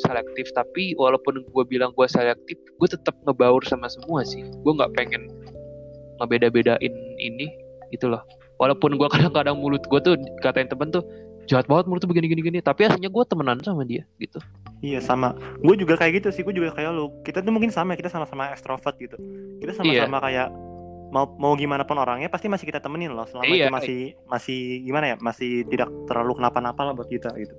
selektif, 0.00 0.48
tapi 0.56 0.94
walaupun 0.96 1.42
gue 1.44 1.64
bilang 1.68 1.92
gue 1.92 2.06
selektif, 2.08 2.56
gue 2.56 2.88
tetap 2.88 3.12
ngebaur 3.28 3.60
sama 3.66 3.90
semua 3.92 4.24
sih. 4.24 4.40
Gue 4.64 4.72
nggak 4.72 4.94
pengen 4.96 5.28
ngebeda-bedain 6.18 6.94
ini 7.20 7.46
gitu 7.88 8.06
loh. 8.06 8.22
Walaupun 8.56 8.94
gue 8.94 9.08
kadang-kadang 9.08 9.54
mulut 9.54 9.82
gue 9.82 10.00
tuh 10.00 10.14
katain 10.40 10.66
temen 10.66 10.90
tuh 10.90 11.02
jahat 11.46 11.64
banget 11.64 11.86
mulut 11.86 12.00
tuh 12.00 12.10
begini 12.10 12.28
gini 12.28 12.42
gini 12.42 12.58
tapi 12.58 12.84
aslinya 12.84 13.08
gue 13.08 13.24
temenan 13.24 13.56
sama 13.62 13.80
dia 13.82 14.04
gitu 14.18 14.36
Iya 14.78 15.00
sama. 15.00 15.34
Gue 15.58 15.74
juga 15.74 15.98
kayak 15.98 16.22
gitu 16.22 16.28
sih. 16.30 16.42
Gue 16.42 16.54
juga 16.54 16.70
kayak 16.70 16.94
lu. 16.94 17.10
Kita 17.22 17.42
tuh 17.42 17.50
mungkin 17.50 17.68
sama. 17.68 17.98
Kita 17.98 18.06
sama-sama 18.06 18.52
ekstrovert 18.52 18.94
gitu. 18.94 19.18
Kita 19.58 19.74
Iya. 19.82 20.06
sama-sama 20.06 20.18
kayak 20.22 20.48
mau 21.08 21.24
mau 21.34 21.56
gimana 21.56 21.82
pun 21.82 21.96
orangnya 21.96 22.28
pasti 22.28 22.46
masih 22.46 22.62
kita 22.64 22.78
temenin 22.78 23.10
loh. 23.10 23.26
Selama 23.26 23.48
Iya. 23.48 23.66
itu 23.66 23.74
masih 23.74 23.98
masih 24.24 24.58
gimana 24.84 25.04
ya? 25.10 25.16
Masih 25.18 25.66
tidak 25.66 25.90
terlalu 26.06 26.38
kenapa-napa 26.38 26.78
lah 26.82 26.94
buat 26.94 27.08
kita 27.08 27.34
gitu. 27.34 27.54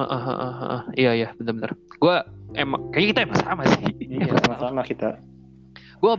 Heeh, 0.00 0.22
heeh, 0.22 0.52
heeh. 0.56 0.82
iya 0.96 1.12
iya 1.12 1.28
benar-benar 1.36 1.76
gue 1.76 2.16
emang 2.56 2.88
kayaknya 2.88 3.08
kita 3.12 3.20
emang 3.20 3.38
sama 3.38 3.62
sih 3.68 3.84
Iya 4.00 4.32
sama-sama 4.40 4.80
kita. 4.80 5.08
gue 6.02 6.12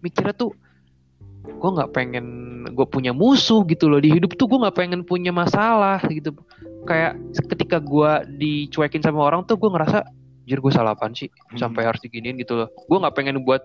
mikirnya 0.00 0.32
tuh 0.32 0.50
gue 1.48 1.70
nggak 1.72 1.90
pengen 1.90 2.26
gue 2.66 2.86
punya 2.86 3.10
musuh 3.10 3.62
gitu 3.64 3.86
loh 3.86 3.98
di 3.98 4.10
hidup 4.10 4.34
tuh 4.34 4.46
gue 4.46 4.58
nggak 4.58 4.74
pengen 4.74 5.00
punya 5.02 5.30
masalah 5.30 6.02
gitu 6.02 6.34
kayak 6.82 7.14
ketika 7.46 7.78
gue 7.78 8.10
dicuekin 8.36 9.00
sama 9.00 9.22
orang 9.22 9.42
tuh 9.42 9.54
gue 9.54 9.66
ngerasa 9.66 10.02
jir 10.42 10.58
gue 10.58 10.70
salah 10.70 10.92
apaan 10.92 11.10
sih 11.10 11.26
Hmm. 11.26 11.58
sampai 11.58 11.82
harus 11.84 11.98
diginiin 12.00 12.36
gitu 12.36 12.54
loh 12.56 12.68
gue 12.70 12.98
nggak 12.98 13.14
pengen 13.14 13.40
buat 13.40 13.62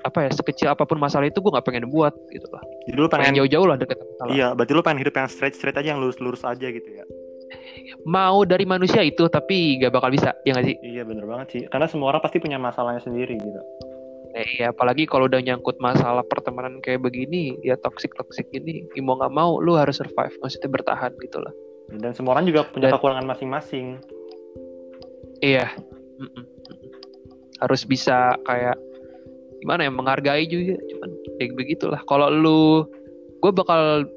apa 0.00 0.18
ya 0.20 0.30
sekecil 0.30 0.68
apa 0.68 0.84
pun 0.84 0.96
masalah 0.96 1.24
itu 1.24 1.38
gue 1.38 1.48
nggak 1.48 1.64
pengen 1.64 1.88
buat 1.88 2.12
gitu 2.28 2.46
loh 2.48 2.60
Jadi 2.84 2.94
lu 2.94 3.06
pengen 3.06 3.22
pengen 3.24 3.36
jauh-jauh 3.40 3.64
lah 3.64 3.76
deket 3.76 3.96
masalah 3.98 4.30
Iya, 4.30 4.46
berarti 4.52 4.72
lu 4.72 4.82
pengen 4.82 5.00
hidup 5.00 5.14
yang 5.14 5.26
straight 5.26 5.54
straight 5.54 5.74
aja 5.74 5.88
yang 5.90 6.00
lurus 6.00 6.18
lurus 6.18 6.42
aja 6.42 6.66
gitu 6.66 6.84
ya. 6.86 7.04
mau 8.04 8.42
dari 8.42 8.64
manusia 8.64 9.00
itu 9.00 9.24
tapi 9.26 9.78
gak 9.78 9.90
bakal 9.90 10.10
bisa 10.10 10.32
ya 10.42 10.52
nggak 10.52 10.66
sih 10.66 10.76
Iya 10.82 11.02
bener 11.04 11.24
banget 11.24 11.46
sih. 11.50 11.62
Karena 11.64 11.86
semua 11.86 12.10
orang 12.10 12.20
pasti 12.20 12.38
punya 12.38 12.58
masalahnya 12.58 13.00
sendiri 13.00 13.36
gitu. 13.36 13.60
Eh, 14.34 14.46
iya 14.58 14.74
apalagi 14.74 15.06
kalau 15.06 15.30
udah 15.30 15.38
nyangkut 15.38 15.78
masalah 15.78 16.26
pertemanan 16.26 16.82
kayak 16.82 17.06
begini 17.06 17.54
ya 17.62 17.78
toxic 17.78 18.10
toxic 18.18 18.50
ini 18.50 18.82
ya 18.98 19.02
mau 19.06 19.14
nggak 19.14 19.30
mau 19.30 19.62
lu 19.62 19.78
harus 19.78 20.02
survive 20.02 20.34
maksudnya 20.42 20.74
bertahan 20.74 21.14
gitu 21.22 21.38
loh 21.38 21.54
Dan 21.94 22.10
semua 22.16 22.34
orang 22.34 22.50
juga 22.50 22.66
punya 22.66 22.90
Dan- 22.90 22.98
kekurangan 22.98 23.26
masing-masing. 23.28 24.00
Iya. 25.44 25.68
Mm-mm, 26.16 26.32
mm-mm. 26.32 26.90
Harus 27.60 27.84
bisa 27.84 28.34
kayak 28.48 28.80
gimana 29.60 29.86
ya 29.86 29.92
menghargai 29.92 30.48
juga. 30.48 30.80
Cuman 30.80 31.10
ya 31.38 31.52
begitulah. 31.52 32.00
Kalau 32.08 32.32
lu, 32.32 32.88
gue 33.44 33.52
bakal 33.52 34.08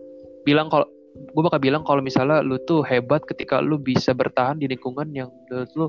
bilang 0.47 0.71
kalau 0.71 0.88
gue 1.17 1.43
bakal 1.43 1.59
bilang 1.59 1.83
kalau 1.83 2.00
misalnya 2.00 2.39
lu 2.39 2.55
tuh 2.63 2.88
hebat 2.88 3.19
ketika 3.27 3.59
lu 3.59 3.75
bisa 3.75 4.15
bertahan 4.15 4.63
di 4.63 4.71
lingkungan 4.71 5.12
yang 5.12 5.27
menurut 5.51 5.71
lu 5.75 5.88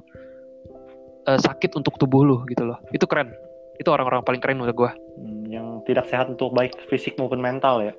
eh, 1.30 1.38
sakit 1.38 1.78
untuk 1.78 1.94
tubuh 2.02 2.26
lu 2.26 2.36
gitu 2.50 2.66
loh. 2.66 2.76
Itu 2.90 3.06
keren. 3.06 3.30
Itu 3.78 3.88
orang-orang 3.94 4.26
paling 4.26 4.42
keren 4.42 4.58
menurut 4.58 4.76
gue. 4.76 4.90
Hmm, 5.18 5.42
yang 5.48 5.66
tidak 5.86 6.06
sehat 6.10 6.26
untuk 6.28 6.52
baik 6.54 6.74
fisik 6.90 7.14
maupun 7.16 7.38
mental 7.38 7.82
ya. 7.82 7.94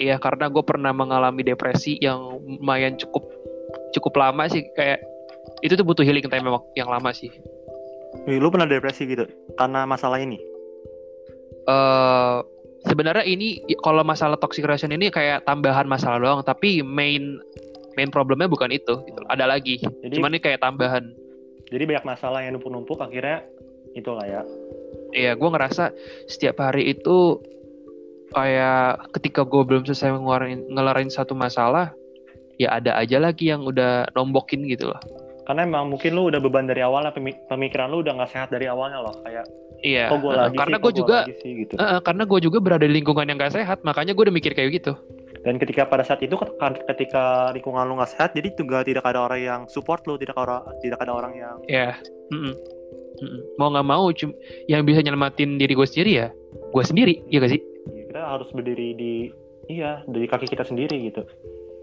Iya 0.00 0.16
karena 0.16 0.48
gue 0.48 0.64
pernah 0.64 0.96
mengalami 0.96 1.44
depresi 1.44 2.00
yang 2.00 2.40
lumayan 2.40 2.96
cukup 2.96 3.28
cukup 3.92 4.16
lama 4.16 4.48
sih 4.48 4.64
kayak 4.74 5.04
itu 5.60 5.76
tuh 5.76 5.84
butuh 5.84 6.00
healing 6.00 6.24
time 6.24 6.46
yang- 6.48 6.66
yang 6.86 6.88
lama 6.88 7.12
sih. 7.12 7.28
Wih, 8.26 8.42
lu 8.42 8.50
pernah 8.50 8.66
depresi 8.66 9.06
gitu 9.06 9.28
karena 9.54 9.84
masalah 9.86 10.18
ini? 10.18 10.40
eh 11.68 12.36
sebenarnya 12.88 13.24
ini 13.28 13.60
kalau 13.84 14.00
masalah 14.00 14.40
toxic 14.40 14.64
relation 14.64 14.90
ini 14.90 15.12
kayak 15.12 15.44
tambahan 15.44 15.84
masalah 15.84 16.16
doang 16.16 16.40
tapi 16.40 16.80
main 16.80 17.36
main 17.98 18.08
problemnya 18.08 18.48
bukan 18.48 18.72
itu 18.72 19.04
gitu. 19.04 19.20
ada 19.28 19.44
lagi 19.44 19.82
Jadi 20.00 20.16
cuman 20.16 20.32
ini 20.32 20.40
kayak 20.40 20.64
tambahan 20.64 21.04
jadi 21.70 21.84
banyak 21.86 22.04
masalah 22.08 22.40
yang 22.42 22.58
numpuk-numpuk 22.58 22.98
akhirnya 22.98 23.46
itulah 23.94 24.26
ya. 24.26 24.42
Iya 25.10 25.34
gue 25.34 25.48
ngerasa 25.50 25.90
setiap 26.30 26.62
hari 26.62 26.94
itu 26.94 27.42
kayak 28.30 29.10
ketika 29.18 29.42
gue 29.42 29.62
belum 29.66 29.82
selesai 29.82 30.14
ngeluarin 30.14 30.70
ngelarin 30.70 31.10
satu 31.10 31.34
masalah 31.34 31.90
ya 32.62 32.78
ada 32.78 32.94
aja 32.94 33.18
lagi 33.18 33.50
yang 33.50 33.66
udah 33.66 34.06
nombokin 34.14 34.62
gitu 34.70 34.90
loh 34.94 35.00
Karena 35.48 35.66
emang 35.66 35.90
mungkin 35.90 36.14
lu 36.14 36.30
udah 36.30 36.38
beban 36.38 36.70
dari 36.70 36.78
awalnya 36.78 37.10
pemi- 37.10 37.34
pemikiran 37.50 37.90
lu 37.90 38.06
udah 38.06 38.22
nggak 38.22 38.30
sehat 38.30 38.54
dari 38.54 38.70
awalnya 38.70 39.02
loh 39.02 39.18
kayak 39.26 39.42
iya 39.82 40.06
kok 40.14 40.22
eh, 40.22 40.36
lagi 40.36 40.56
karena 40.62 40.76
gue 40.78 40.92
gua 40.92 40.92
juga 40.94 41.18
sih 41.42 41.52
gitu. 41.66 41.74
eh, 41.74 42.00
karena 42.06 42.22
gue 42.22 42.38
juga 42.38 42.58
berada 42.62 42.86
di 42.86 42.94
lingkungan 42.94 43.26
yang 43.26 43.40
gak 43.40 43.58
sehat 43.58 43.82
makanya 43.82 44.14
gue 44.14 44.22
udah 44.30 44.36
mikir 44.36 44.54
kayak 44.54 44.78
gitu 44.78 44.94
Dan 45.40 45.56
ketika 45.56 45.88
pada 45.88 46.04
saat 46.04 46.20
itu 46.20 46.36
kan 46.36 46.76
ketika 46.84 47.48
lingkungan 47.56 47.88
lu 47.88 47.96
nggak 47.96 48.12
sehat 48.12 48.36
jadi 48.36 48.52
juga 48.52 48.84
tidak 48.84 49.08
ada 49.08 49.24
orang 49.24 49.40
yang 49.40 49.60
support 49.72 50.04
lu, 50.04 50.20
tidak 50.20 50.36
ada 50.36 50.60
tidak 50.84 51.00
ada 51.00 51.16
orang 51.16 51.32
yang 51.32 51.56
ya 51.64 51.96
mm-mm. 52.28 52.52
Mm-mm. 52.52 52.79
Mau 53.60 53.68
nggak 53.68 53.86
mau 53.86 54.08
cum- 54.16 54.36
yang 54.66 54.82
bisa 54.88 55.04
nyelamatin 55.04 55.60
diri 55.60 55.76
gue 55.76 55.86
sendiri 55.86 56.12
ya 56.24 56.28
gue 56.72 56.84
sendiri 56.84 57.20
ya 57.28 57.38
gak 57.42 57.52
sih 57.52 57.60
ya, 57.92 58.02
kita 58.08 58.20
harus 58.24 58.48
berdiri 58.56 58.96
di 58.96 59.12
iya 59.70 60.02
dari 60.10 60.26
kaki 60.26 60.50
kita 60.50 60.66
sendiri 60.66 60.98
gitu. 61.06 61.22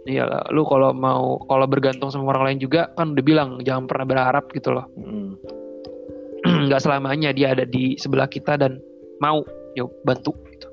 Iyalah, 0.07 0.47
lu 0.55 0.63
kalau 0.63 0.95
mau 0.95 1.39
kalau 1.51 1.67
bergantung 1.67 2.07
sama 2.07 2.31
orang 2.31 2.55
lain 2.55 2.59
juga 2.63 2.91
kan 2.95 3.11
udah 3.11 3.23
bilang 3.23 3.49
jangan 3.63 3.91
pernah 3.91 4.07
berharap 4.07 4.47
gitu 4.55 4.71
loh. 4.71 4.87
Nggak 6.67 6.79
selamanya 6.83 7.35
dia 7.35 7.51
ada 7.51 7.67
di 7.67 7.99
sebelah 7.99 8.27
kita 8.27 8.55
dan 8.55 8.79
mau 9.19 9.43
yuk 9.75 9.91
bantu 10.07 10.31
gitu. 10.51 10.67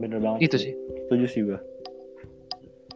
Bener 0.00 0.20
banget. 0.20 0.48
Itu 0.48 0.56
sih. 0.56 0.72
Setuju 1.08 1.26
sih 1.28 1.40
gua. 1.44 1.60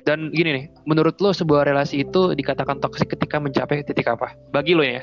Dan 0.05 0.29
gini 0.37 0.53
nih, 0.53 0.65
menurut 0.85 1.17
lo 1.21 1.33
sebuah 1.33 1.65
relasi 1.65 2.05
itu 2.05 2.37
dikatakan 2.37 2.77
toksik 2.77 3.17
ketika 3.17 3.41
mencapai 3.41 3.81
titik 3.85 4.05
apa? 4.09 4.37
Bagi 4.53 4.77
lo 4.77 4.85
ya. 4.85 5.01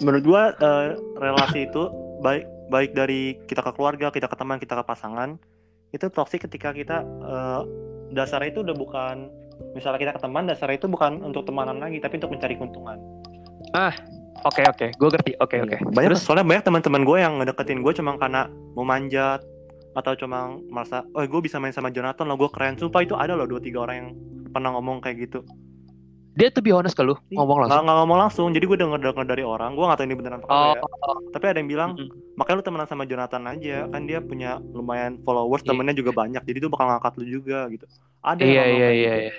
Menurut 0.00 0.24
gua 0.24 0.42
eh, 0.56 0.96
relasi 1.20 1.68
itu 1.68 1.92
baik 2.24 2.48
baik 2.72 2.90
dari 2.96 3.36
kita 3.44 3.60
ke 3.60 3.72
keluarga, 3.76 4.08
kita 4.08 4.30
ke 4.30 4.36
teman, 4.38 4.56
kita 4.56 4.80
ke 4.80 4.84
pasangan 4.88 5.36
itu 5.92 6.08
toksik 6.08 6.48
ketika 6.48 6.72
kita 6.72 7.04
eh, 7.04 7.60
dasarnya 8.16 8.48
itu 8.56 8.60
udah 8.64 8.76
bukan 8.76 9.28
misalnya 9.76 10.00
kita 10.00 10.12
ke 10.16 10.20
teman 10.24 10.48
dasarnya 10.48 10.80
itu 10.80 10.88
bukan 10.88 11.20
untuk 11.20 11.44
temanan 11.44 11.76
lagi 11.76 12.00
tapi 12.00 12.16
untuk 12.16 12.32
mencari 12.32 12.56
keuntungan. 12.56 12.98
Oke 14.42 14.64
oke, 14.66 14.86
gue 14.96 15.08
ngerti. 15.12 15.32
Oke 15.38 15.54
Iya. 15.60 15.64
oke. 15.64 15.76
Banyak 15.94 16.08
Terus 16.16 16.22
soalnya 16.26 16.46
banyak 16.48 16.64
teman-teman 16.66 17.02
gue 17.06 17.18
yang 17.20 17.32
ngedeketin 17.38 17.78
gue 17.84 17.92
cuma 17.94 18.18
karena 18.18 18.50
mau 18.74 18.82
manjat 18.82 19.38
atau 19.92 20.12
cuma 20.16 20.56
merasa, 20.72 21.04
oh 21.12 21.20
gue 21.22 21.40
bisa 21.44 21.60
main 21.60 21.70
sama 21.70 21.92
Jonathan 21.92 22.26
lo 22.26 22.34
gue 22.34 22.50
keren. 22.50 22.74
Sumpah 22.80 23.04
itu 23.04 23.14
ada 23.14 23.36
loh 23.38 23.46
dua 23.46 23.60
tiga 23.62 23.84
orang 23.86 23.96
yang 23.96 24.08
pernah 24.50 24.74
ngomong 24.74 24.98
kayak 25.04 25.30
gitu. 25.30 25.46
Dia 26.32 26.48
tuh 26.48 26.64
be 26.64 26.72
honest 26.72 26.96
ke 26.96 27.04
lu, 27.04 27.12
ngomong 27.28 27.60
Nggak, 27.60 27.68
langsung. 27.68 27.84
nggak 27.84 27.96
ngomong 28.00 28.18
langsung. 28.18 28.46
Jadi 28.50 28.64
gue 28.64 28.78
denger 28.80 29.00
denger 29.04 29.26
dari 29.28 29.44
orang. 29.44 29.76
Gue 29.76 29.84
nggak 29.84 29.98
tahu 30.00 30.06
ini 30.08 30.16
beneran 30.16 30.40
apa 30.40 30.48
Oh, 30.48 30.72
ya. 30.72 30.80
Tapi 31.30 31.44
ada 31.44 31.58
yang 31.60 31.68
bilang, 31.68 31.90
mm-mm. 31.92 32.08
makanya 32.34 32.56
lu 32.56 32.64
temenan 32.64 32.88
sama 32.88 33.04
Jonathan 33.04 33.42
aja. 33.44 33.84
Kan 33.86 34.08
dia 34.08 34.18
punya 34.18 34.56
lumayan 34.72 35.20
followers, 35.22 35.60
Iya. 35.60 35.68
temennya 35.76 35.92
juga 35.92 36.10
banyak. 36.10 36.42
Jadi 36.42 36.56
itu 36.56 36.68
bakal 36.68 36.88
ngangkat 36.88 37.12
lu 37.20 37.24
juga 37.28 37.68
gitu. 37.68 37.84
Ada 38.24 38.40
yang 38.40 38.48
iya 38.48 38.62
ngomong 38.62 38.72
iya 38.72 38.88
iya 38.88 38.92
gitu. 39.12 39.20
iya. 39.20 39.34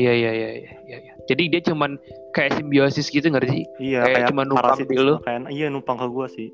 Iya 0.00 0.12
iya 0.12 0.30
iya 0.32 0.48
iya 0.48 0.50
iya. 0.88 0.98
iya. 1.06 1.12
Jadi 1.28 1.42
dia 1.46 1.60
cuman 1.62 1.90
kayak 2.32 2.50
simbiosis 2.56 3.06
gitu 3.06 3.26
ngerti 3.30 3.62
sih? 3.62 3.64
Iya, 3.94 4.00
kayak 4.02 4.14
kayak, 4.16 4.28
cuma 4.34 4.42
numpang 4.42 4.78
di 4.82 4.96
lu. 4.98 5.14
Kayak, 5.22 5.40
iya 5.50 5.66
numpang 5.70 5.96
ke 5.98 6.06
gue 6.08 6.26
sih. 6.30 6.48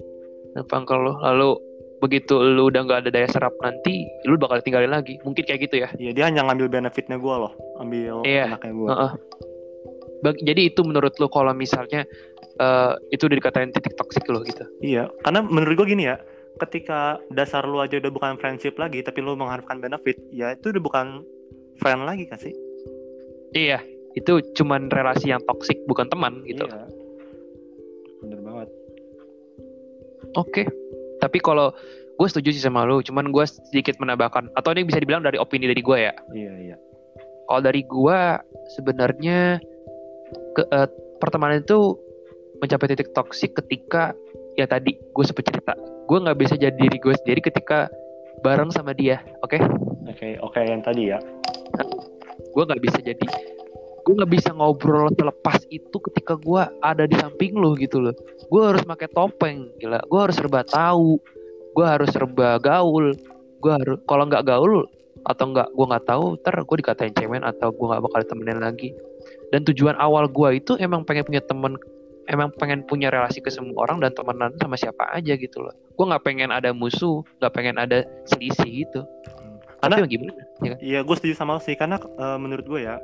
Numpang 0.53 0.83
ke 0.85 0.93
lu, 0.93 1.13
lalu 1.21 1.51
begitu 1.97 2.37
lu 2.37 2.69
udah 2.69 2.83
nggak 2.83 3.01
ada 3.03 3.11
daya 3.11 3.29
serap 3.29 3.57
nanti, 3.59 4.05
lu 4.25 4.37
bakal 4.37 4.61
tinggalin 4.61 4.91
lagi. 4.91 5.17
Mungkin 5.23 5.43
kayak 5.43 5.61
gitu 5.65 5.77
ya. 5.83 5.89
Iya, 5.97 6.11
dia 6.13 6.25
hanya 6.29 6.45
ngambil 6.45 6.69
benefitnya 6.71 7.17
gue 7.17 7.35
loh. 7.39 7.53
Ambil 7.77 8.23
Iya. 8.23 8.53
enaknya 8.53 8.73
gue. 8.73 8.89
Heeh. 8.89 9.13
Bag- 10.19 10.43
jadi 10.43 10.63
itu 10.67 10.81
menurut 10.81 11.13
lu 11.17 11.29
kalau 11.29 11.53
misalnya 11.53 12.05
eh, 12.57 12.93
itu 13.11 13.29
udah 13.29 13.37
dikatain 13.37 13.69
titik 13.69 13.93
toksik 13.95 14.25
lo 14.27 14.41
gitu. 14.41 14.65
Iya, 14.81 15.13
karena 15.21 15.45
menurut 15.45 15.77
gue 15.77 15.93
gini 15.93 16.09
ya, 16.09 16.17
ketika 16.57 17.21
dasar 17.29 17.69
lu 17.69 17.77
aja 17.79 18.01
udah 18.01 18.09
bukan 18.09 18.41
friendship 18.41 18.77
lagi, 18.77 19.05
tapi 19.05 19.21
lu 19.21 19.37
mengharapkan 19.37 19.77
benefit, 19.77 20.17
ya 20.31 20.57
itu 20.57 20.73
udah 20.73 20.81
bukan 20.81 21.07
friend 21.77 22.09
lagi 22.09 22.25
kan 22.25 22.41
sih 22.41 22.57
Iya, 23.53 23.85
itu 24.13 24.41
cuman 24.55 24.89
relasi 24.89 25.29
yang 25.29 25.45
toksik 25.45 25.77
bukan 25.85 26.09
teman 26.09 26.41
gitu. 26.45 26.65
iya 26.65 26.89
bener 28.19 28.41
banget 28.41 28.69
Oke. 30.35 30.65
Tapi 31.21 31.39
kalau 31.41 31.73
gue 32.17 32.29
setuju 32.29 32.49
sih 32.53 32.65
sama 32.65 32.89
lu, 32.89 33.05
cuman 33.05 33.29
gue 33.29 33.45
sedikit 33.45 34.01
menambahkan 34.01 34.49
atau 34.57 34.73
ini 34.73 34.89
bisa 34.89 35.01
dibilang 35.01 35.21
dari 35.21 35.37
opini 35.37 35.69
dari 35.69 35.83
gue 35.85 35.99
ya. 36.01 36.15
iya 36.33 36.53
iya 36.73 36.77
Kalau 37.47 37.61
dari 37.63 37.85
gue 37.85 38.21
sebenarnya 38.75 39.61
ke 40.57 40.63
eh, 40.67 40.89
pertemanan 41.21 41.63
itu 41.63 41.95
mencapai 42.59 42.89
titik 42.89 43.13
toksik 43.13 43.53
ketika 43.53 44.17
ya 44.57 44.65
tadi 44.65 44.97
gue 44.97 45.25
sempat 45.25 45.45
cerita, 45.45 45.73
gue 46.09 46.19
nggak 46.19 46.39
bisa 46.41 46.57
jadi 46.57 46.73
diri 46.73 46.97
gue 46.97 47.15
sendiri 47.21 47.41
ketika 47.45 47.93
bareng 48.41 48.73
sama 48.73 48.97
dia, 48.97 49.21
oke? 49.45 49.61
oke 50.09 50.29
oke 50.41 50.61
yang 50.61 50.81
tadi 50.81 51.13
ya 51.13 51.19
Gue 52.57 52.65
nggak 52.65 52.81
bisa 52.81 52.99
jadi 53.05 53.27
gue 54.07 54.15
nggak 54.23 54.33
bisa 54.39 54.55
ngobrol 54.55 55.11
selepas 55.19 55.67
itu 55.67 55.99
ketika 55.99 56.39
gue 56.39 56.63
ada 56.79 57.11
di 57.11 57.19
samping 57.19 57.59
lu 57.59 57.75
gitu 57.75 57.99
loh. 57.99 58.15
Gue 58.47 58.63
harus 58.63 58.87
pakai 58.87 59.11
topeng 59.11 59.67
gila. 59.83 59.99
Gue 60.07 60.21
harus 60.23 60.39
serba 60.39 60.63
tahu. 60.63 61.19
Gue 61.75 61.83
harus 61.83 62.15
serba 62.15 62.63
gaul. 62.63 63.19
Gue 63.59 63.73
harus 63.75 63.99
kalau 64.07 64.31
nggak 64.31 64.47
gaul 64.47 64.87
atau 65.27 65.45
nggak 65.51 65.75
gue 65.75 65.87
nggak 65.91 66.07
tahu 66.07 66.39
ntar 66.39 66.55
gue 66.63 66.77
dikatain 66.79 67.11
cemen 67.19 67.43
atau 67.43 67.75
gue 67.75 67.83
nggak 67.83 68.03
bakal 68.07 68.19
ditemenin 68.23 68.63
lagi. 68.63 68.95
Dan 69.51 69.67
tujuan 69.67 69.99
awal 69.99 70.31
gue 70.31 70.63
itu 70.63 70.79
emang 70.79 71.03
pengen 71.03 71.27
punya 71.27 71.43
temen 71.43 71.75
emang 72.31 72.55
pengen 72.55 72.87
punya 72.87 73.11
relasi 73.11 73.43
ke 73.43 73.51
semua 73.51 73.91
orang 73.91 73.99
dan 73.99 74.15
temenan 74.15 74.55
sama 74.63 74.79
siapa 74.79 75.03
aja 75.19 75.35
gitu 75.35 75.67
loh. 75.67 75.75
Gue 75.99 76.07
nggak 76.07 76.23
pengen 76.23 76.55
ada 76.55 76.71
musuh 76.71 77.27
nggak 77.43 77.51
pengen 77.51 77.75
ada 77.75 78.07
selisih 78.31 78.87
gitu. 78.87 79.03
Karena- 79.83 79.99
tapi 79.99 80.15
gimana? 80.15 80.33
Iya, 80.79 81.03
gue 81.03 81.15
setuju 81.19 81.35
sama 81.35 81.59
lu 81.59 81.63
sih. 81.63 81.75
Karena 81.75 81.99
eh, 81.99 82.39
menurut 82.39 82.67
gue 82.67 82.87
ya, 82.87 83.03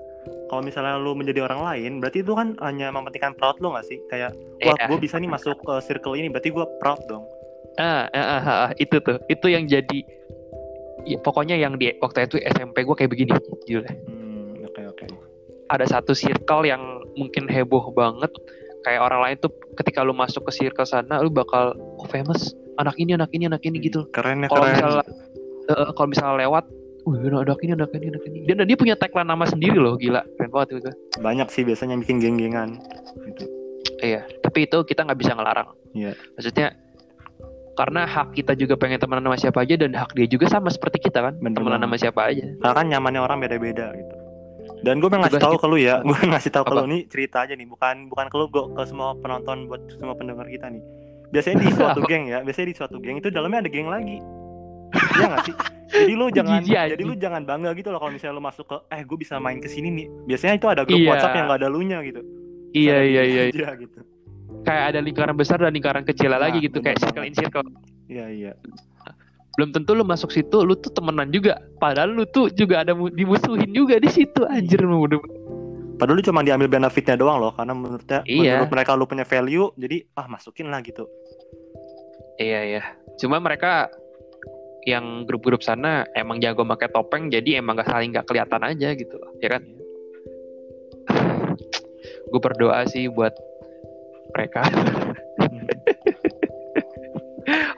kalau 0.53 0.61
misalnya 0.61 1.01
lu 1.01 1.17
menjadi 1.17 1.41
orang 1.43 1.65
lain, 1.65 1.93
berarti 1.97 2.21
itu 2.21 2.37
kan 2.37 2.53
hanya 2.61 2.93
mementingkan 2.93 3.33
proud 3.33 3.57
lu 3.59 3.73
gak 3.73 3.89
sih? 3.89 3.97
Kayak, 4.07 4.37
wah 4.61 4.77
Iya. 4.77 4.85
gue 4.85 4.99
bisa 5.01 5.17
nih 5.17 5.25
masuk 5.27 5.57
ke 5.57 5.75
circle 5.81 6.13
ini, 6.13 6.29
berarti 6.29 6.53
gue 6.53 6.61
proud 6.77 7.01
dong. 7.09 7.25
ah, 7.81 8.05
ah, 8.05 8.21
ah, 8.21 8.37
ah, 8.39 8.57
ah, 8.69 8.71
itu 8.77 9.01
tuh 9.01 9.17
itu 9.27 9.49
yang 9.49 9.65
jadi 9.65 10.05
ya, 11.03 11.17
pokoknya 11.19 11.57
yang 11.57 11.81
di 11.81 11.89
waktu 11.97 12.29
itu 12.29 12.37
SMP 12.45 12.85
gue 12.85 12.93
kayak 12.93 13.09
begini 13.09 13.33
jujur 13.65 13.81
Hmm, 14.05 14.61
oke 14.61 14.83
oke. 14.87 15.05
ada 15.67 15.89
satu 15.89 16.13
circle 16.13 16.69
yang 16.69 16.85
mungkin 17.17 17.49
heboh 17.49 17.89
banget 17.91 18.29
kayak 18.83 19.01
orang 19.01 19.25
lain 19.25 19.37
tuh 19.41 19.49
ketika 19.75 20.05
lu 20.05 20.13
masuk 20.13 20.45
ke 20.45 20.53
circle 20.53 20.85
sana 20.85 21.25
lu 21.25 21.33
bakal 21.33 21.73
oh 21.97 22.05
famous 22.05 22.53
anak 22.77 22.93
ini 23.01 23.17
anak 23.17 23.33
ini 23.33 23.49
anak 23.49 23.65
ini 23.65 23.81
gitu 23.81 24.05
Keren 24.13 24.45
ya 24.45 24.53
kalau 24.53 24.63
keren. 24.63 24.77
misalnya 24.77 25.05
eh, 25.73 25.89
kalau 25.97 26.09
misalnya 26.13 26.37
lewat 26.45 26.65
Wih, 27.03 27.19
anak 27.35 27.59
ini, 27.61 27.73
anak 27.75 27.91
ini, 27.93 28.07
anak 28.15 28.23
ini. 28.31 28.39
Dan 28.47 28.63
dia 28.63 28.79
punya 28.79 28.95
tagline 28.95 29.27
nama 29.27 29.43
sendiri 29.43 29.75
loh, 29.75 29.99
gila. 29.99 30.23
Keren 30.39 30.51
banget 30.51 30.79
itu. 30.79 30.91
Banyak 31.19 31.51
sih 31.51 31.67
biasanya 31.67 31.99
yang 31.99 32.03
bikin 32.03 32.17
geng-gengan. 32.23 32.79
Gitu. 33.27 33.45
Iya, 33.99 34.23
tapi 34.39 34.67
itu 34.67 34.79
kita 34.83 35.03
nggak 35.03 35.19
bisa 35.19 35.35
ngelarang. 35.35 35.75
Iya. 35.95 36.15
Maksudnya 36.35 36.79
karena 37.73 38.05
hak 38.05 38.37
kita 38.37 38.53
juga 38.55 38.77
pengen 38.77 39.01
temenan 39.01 39.25
sama 39.25 39.39
siapa 39.39 39.59
aja 39.65 39.75
dan 39.75 39.97
hak 39.97 40.13
dia 40.13 40.27
juga 40.29 40.47
sama 40.47 40.71
seperti 40.71 41.11
kita 41.11 41.23
kan, 41.23 41.35
Bener 41.39 41.59
temenan 41.59 41.81
banget. 41.81 41.87
sama 41.91 41.97
siapa 41.99 42.21
aja. 42.31 42.45
Karena 42.61 42.75
kan 42.75 42.87
nyamannya 42.87 43.21
orang 43.21 43.39
beda-beda 43.41 43.87
gitu. 43.95 44.15
Dan 44.83 44.99
gue 44.99 45.07
pengen 45.07 45.27
ngasih 45.27 45.43
tahu 45.43 45.55
kita- 45.55 45.63
ke 45.63 45.67
lu 45.71 45.79
ya, 45.79 45.95
gue 46.03 46.19
ngasih 46.27 46.51
tahu 46.51 46.65
ke 46.67 46.75
lu 46.75 46.85
nih 46.87 47.03
cerita 47.07 47.37
aja 47.43 47.55
nih, 47.55 47.67
bukan 47.67 47.95
bukan 48.11 48.27
ke 48.27 48.37
lu, 48.39 48.45
gue 48.47 48.65
ke 48.75 48.83
semua 48.85 49.15
penonton 49.19 49.67
buat 49.67 49.83
semua 49.91 50.15
pendengar 50.15 50.47
kita 50.47 50.67
nih. 50.71 50.83
Biasanya 51.31 51.57
di 51.59 51.69
suatu 51.71 52.01
geng 52.11 52.25
ya, 52.27 52.39
biasanya 52.43 52.69
di 52.71 52.77
suatu 52.77 52.97
geng 52.99 53.17
itu 53.19 53.31
dalamnya 53.31 53.63
ada 53.63 53.71
geng 53.71 53.87
lagi. 53.87 54.19
Iya 54.93 55.27
gak 55.29 55.41
sih? 55.45 55.55
Jadi 55.93 56.13
lu 56.17 56.27
jangan 56.33 56.61
anjing. 56.65 56.73
jadi 56.73 57.03
lu 57.05 57.15
jangan 57.21 57.43
bangga 57.45 57.71
gitu 57.77 57.93
loh 57.93 58.01
kalau 58.01 58.13
misalnya 58.17 58.35
lu 58.41 58.45
masuk 58.45 58.65
ke 58.65 58.77
eh 58.89 59.01
gue 59.05 59.17
bisa 59.21 59.37
main 59.37 59.61
ke 59.61 59.69
sini 59.69 59.89
nih. 59.93 60.07
Biasanya 60.25 60.55
itu 60.57 60.67
ada 60.69 60.83
grup 60.89 60.97
Iya. 60.97 61.09
WhatsApp 61.13 61.37
yang 61.37 61.47
gak 61.53 61.61
ada 61.61 61.69
lunya 61.69 61.99
gitu. 62.01 62.21
Iya 62.73 62.97
iya 63.05 63.23
diri 63.23 63.33
iya. 63.37 63.43
aja, 63.53 63.69
gitu. 63.77 63.99
Kayak 64.65 64.85
ada 64.95 65.01
lingkaran 65.05 65.37
besar 65.37 65.59
dan 65.61 65.73
lingkaran 65.75 66.05
kecil 66.07 66.33
Nah, 66.33 66.41
lagi 66.41 66.65
gitu 66.65 66.81
bener 66.81 66.97
kayak 66.97 66.99
circle 67.03 67.25
in 67.29 67.35
circle. 67.37 67.67
Iya 68.09 68.27
iya. 68.33 68.53
Belum 69.61 69.69
tentu 69.69 69.93
lu 69.93 70.05
masuk 70.09 70.33
situ 70.33 70.65
lu 70.65 70.73
tuh 70.81 70.89
temenan 70.89 71.29
juga. 71.29 71.61
Padahal 71.77 72.17
lu 72.17 72.25
tuh 72.25 72.49
juga 72.57 72.81
ada 72.81 72.97
mu- 72.97 73.13
dimusuhin 73.13 73.69
juga 73.77 74.01
di 74.01 74.09
situ 74.09 74.49
anjir 74.49 74.81
lu 74.81 75.05
Padahal 76.01 76.17
lu 76.19 76.25
cuma 76.25 76.41
diambil 76.41 76.73
benefitnya 76.73 77.21
doang 77.21 77.37
loh 77.39 77.53
karena 77.53 77.77
menurutnya 77.77 78.25
Iya. 78.25 78.57
menurut 78.65 78.73
mereka 78.73 78.97
lu 78.97 79.05
punya 79.05 79.29
value 79.29 79.71
jadi 79.77 80.09
ah 80.17 80.25
masukin 80.25 80.73
lah 80.73 80.81
gitu. 80.81 81.05
Iya 82.41 82.61
iya. 82.65 82.83
Cuma 83.21 83.37
mereka 83.39 83.93
yang 84.83 85.29
grup-grup 85.29 85.63
sana 85.63 86.07
emang 86.19 86.43
jago 86.43 86.67
pakai 86.67 86.91
topeng 86.91 87.31
jadi 87.31 87.63
emang 87.63 87.79
gak 87.79 87.91
saling 87.91 88.11
gak 88.11 88.27
kelihatan 88.27 88.63
aja 88.67 88.89
gitu 88.99 89.15
loh, 89.19 89.31
ya 89.39 89.59
kan? 89.59 89.63
Gue 92.31 92.41
berdoa 92.41 92.87
sih 92.89 93.07
buat 93.13 93.37
mereka. 94.33 94.65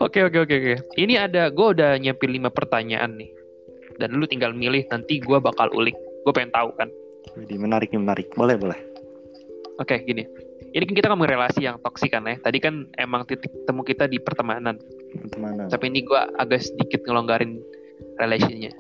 Oke 0.05 0.21
oke 0.21 0.45
oke 0.45 0.55
oke. 0.55 0.75
Ini 1.01 1.25
ada 1.25 1.49
gue 1.49 1.67
udah 1.73 1.97
nyiapin 1.97 2.29
lima 2.29 2.53
pertanyaan 2.53 3.17
nih. 3.17 3.33
Dan 3.97 4.21
lu 4.21 4.29
tinggal 4.29 4.53
milih 4.53 4.85
nanti 4.93 5.17
gue 5.17 5.39
bakal 5.41 5.73
ulik. 5.73 5.97
Gue 6.29 6.33
pengen 6.37 6.53
tahu 6.53 6.77
kan. 6.77 6.93
Jadi 7.33 7.55
menarik 7.57 7.89
nih 7.89 8.01
menarik. 8.05 8.27
Boleh 8.37 8.61
boleh. 8.61 8.77
Oke 9.81 10.05
gini. 10.05 10.29
Ini 10.75 10.85
kan 10.85 10.95
kita 10.95 11.07
ngomongin 11.09 11.39
relasi 11.39 11.65
yang 11.65 11.81
toksik 11.81 12.13
kan 12.13 12.29
ya. 12.29 12.37
Tadi 12.37 12.59
kan 12.61 12.85
emang 13.01 13.25
titik 13.25 13.49
temu 13.65 13.81
kita 13.81 14.05
di 14.05 14.21
pertemanan. 14.21 14.77
Teman. 15.31 15.69
tapi 15.69 15.85
ini 15.89 16.01
gue 16.03 16.21
agak 16.37 16.61
sedikit 16.61 17.01
ngelonggarin 17.05 17.59
relasinya. 18.17 18.71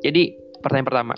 Jadi 0.00 0.34
pertanyaan 0.60 0.88
pertama, 0.88 1.14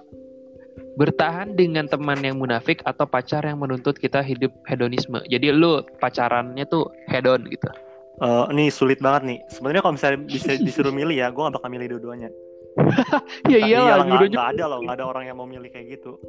bertahan 0.97 1.49
dengan 1.55 1.87
teman 1.87 2.21
yang 2.21 2.37
munafik 2.37 2.81
atau 2.83 3.05
pacar 3.05 3.45
yang 3.45 3.61
menuntut 3.61 3.97
kita 3.97 4.21
hidup 4.21 4.53
hedonisme. 4.65 5.21
Jadi 5.27 5.53
lu 5.53 5.81
pacarannya 6.01 6.65
tuh 6.67 6.89
hedon 7.09 7.45
gitu. 7.49 7.69
Eh, 8.17 8.45
ini 8.51 8.73
sulit 8.73 8.97
banget 8.99 9.23
nih. 9.29 9.39
Sebenarnya 9.53 9.85
kalau 9.85 9.95
misalnya 9.95 10.19
bisa 10.25 10.57
disuruh 10.57 10.89
milih 10.89 11.17
ya, 11.17 11.29
gue 11.29 11.43
gak 11.43 11.53
bakal 11.53 11.69
milih 11.69 11.97
dua-duanya. 11.97 12.31
Ya 13.49 13.57
Nah, 13.57 13.69
iyalah, 13.69 14.05
nggak 14.05 14.09
dua-duanya- 14.09 14.37
nggak 14.37 14.49
ada 14.53 14.65
loh, 14.69 14.79
nggak 14.85 14.97
ada 14.97 15.05
orang 15.07 15.25
yang 15.25 15.37
mau 15.37 15.49
milih 15.49 15.69
kayak 15.69 15.97
gitu. 15.97 16.21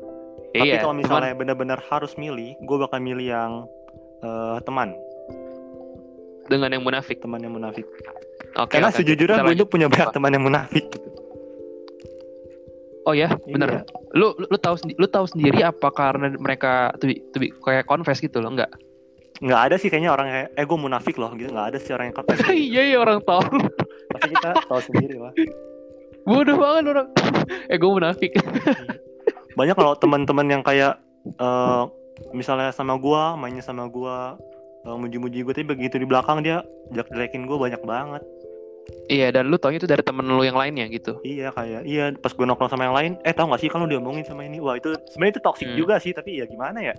Tapi 0.52 0.64
Iya, 0.64 0.80
kalau 0.80 0.96
misalnya 0.96 1.36
benar-benar 1.36 1.80
harus 1.88 2.16
milih, 2.16 2.56
gue 2.58 2.78
bakal 2.78 3.00
milih 3.00 3.28
yang 3.28 3.52
eh, 4.18 4.58
teman, 4.64 4.96
dengan 6.48 6.74
yang 6.74 6.84
munafik. 6.84 7.20
teman 7.20 7.40
yang 7.44 7.54
munafik. 7.54 7.86
Oke. 8.58 8.80
Karena 8.80 8.90
oke, 8.90 8.98
sejujurnya 8.98 9.44
gue 9.44 9.54
itu 9.54 9.68
punya 9.70 9.88
banyak 9.92 10.10
teman 10.16 10.32
yang 10.34 10.44
munafik. 10.44 10.86
Gitu. 10.88 11.10
Oh 13.08 13.16
ya, 13.16 13.32
bener. 13.48 13.70
Iya. 13.72 13.82
Lu, 14.20 14.36
lu 14.36 14.46
lu 14.52 14.58
tahu 14.60 14.76
lu 15.00 15.08
tahu 15.08 15.26
sendiri 15.32 15.64
apa 15.64 15.88
karena 15.96 16.36
mereka 16.36 16.92
tuh 17.00 17.08
tuh 17.32 17.48
kayak 17.64 17.88
confess 17.88 18.20
gitu 18.20 18.44
loh, 18.44 18.52
enggak? 18.52 18.68
Nggak 19.40 19.62
ada 19.72 19.76
sih 19.80 19.88
kayaknya 19.88 20.12
orang 20.12 20.28
kayak, 20.28 20.48
eh 20.60 20.66
gue 20.68 20.78
munafik 20.80 21.16
loh 21.16 21.32
gitu. 21.40 21.48
Nggak 21.54 21.68
ada 21.72 21.78
sih 21.80 21.92
orang 21.96 22.12
yang 22.12 22.16
kontes. 22.20 22.38
iya 22.52 22.82
iya 22.84 22.98
orang 23.00 23.24
tahu. 23.24 23.48
Pasti 24.12 24.28
kita 24.36 24.50
tahu 24.68 24.82
sendiri 24.92 25.16
lah. 25.24 25.32
Bodoh 26.28 26.58
banget 26.60 26.84
orang. 26.92 27.08
eh 27.72 27.78
gue 27.80 27.92
munafik. 27.92 28.32
Banyak 29.56 29.76
kalau 29.78 29.94
teman-teman 29.96 30.48
yang 30.52 30.64
kayak 30.66 31.00
eh 31.40 31.84
misalnya 32.34 32.74
sama 32.74 32.98
gua, 32.98 33.38
mainnya 33.38 33.62
sama 33.62 33.86
gua, 33.88 34.36
eh, 34.88 34.98
muji-muji 34.98 35.44
gue 35.44 35.54
tapi 35.54 35.68
begitu 35.68 36.00
di 36.00 36.08
belakang 36.08 36.40
dia 36.42 36.64
jelek-jelekin 36.96 37.44
gue 37.46 37.58
banyak 37.60 37.84
banget. 37.84 38.24
iya, 39.12 39.28
dan 39.36 39.52
lu 39.52 39.60
taunya 39.60 39.84
itu 39.84 39.90
dari 39.90 40.00
temen 40.00 40.24
lu 40.24 40.48
yang 40.48 40.56
lainnya 40.56 40.88
gitu. 40.88 41.20
Iya 41.28 41.52
kayak 41.52 41.84
iya 41.84 42.16
pas 42.16 42.32
gue 42.32 42.48
nongkrong 42.48 42.72
sama 42.72 42.88
yang 42.88 42.96
lain, 42.96 43.12
eh 43.28 43.36
tau 43.36 43.52
gak 43.52 43.60
sih 43.60 43.68
kalau 43.68 43.84
diomongin 43.84 44.24
sama 44.24 44.48
ini, 44.48 44.64
wah 44.64 44.80
itu 44.80 44.96
sebenarnya 45.12 45.34
itu 45.36 45.44
toxic 45.44 45.68
Hmm. 45.68 45.76
juga 45.76 46.00
sih, 46.00 46.16
tapi 46.16 46.40
ya 46.40 46.48
gimana 46.48 46.80
ya? 46.80 46.96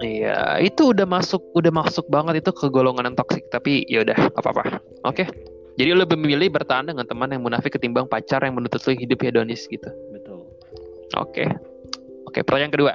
Iya, 0.00 0.60
itu 0.60 0.92
udah 0.96 1.04
masuk, 1.04 1.40
udah 1.56 1.72
masuk 1.72 2.08
banget 2.08 2.40
itu 2.40 2.52
ke 2.52 2.68
golongan 2.68 3.12
yang 3.12 3.16
toksik. 3.16 3.48
Tapi 3.52 3.84
ya 3.88 4.00
udah, 4.00 4.16
apa 4.32 4.48
apa. 4.52 4.62
Oke. 5.04 5.24
Jadi 5.76 5.88
lu 5.92 6.04
lebih 6.04 6.16
memilih 6.20 6.52
bertahan 6.52 6.88
dengan 6.88 7.04
teman 7.04 7.28
yang 7.32 7.40
munafik 7.44 7.76
ketimbang 7.76 8.08
pacar 8.08 8.40
yang 8.44 8.56
menuntut 8.56 8.80
lu 8.84 8.92
hidup 8.96 9.20
hedonis 9.20 9.64
gitu. 9.68 9.88
Betul. 10.12 10.44
Oke. 11.16 11.48
Oke, 12.28 12.44
pertanyaan 12.44 12.72
kedua. 12.72 12.92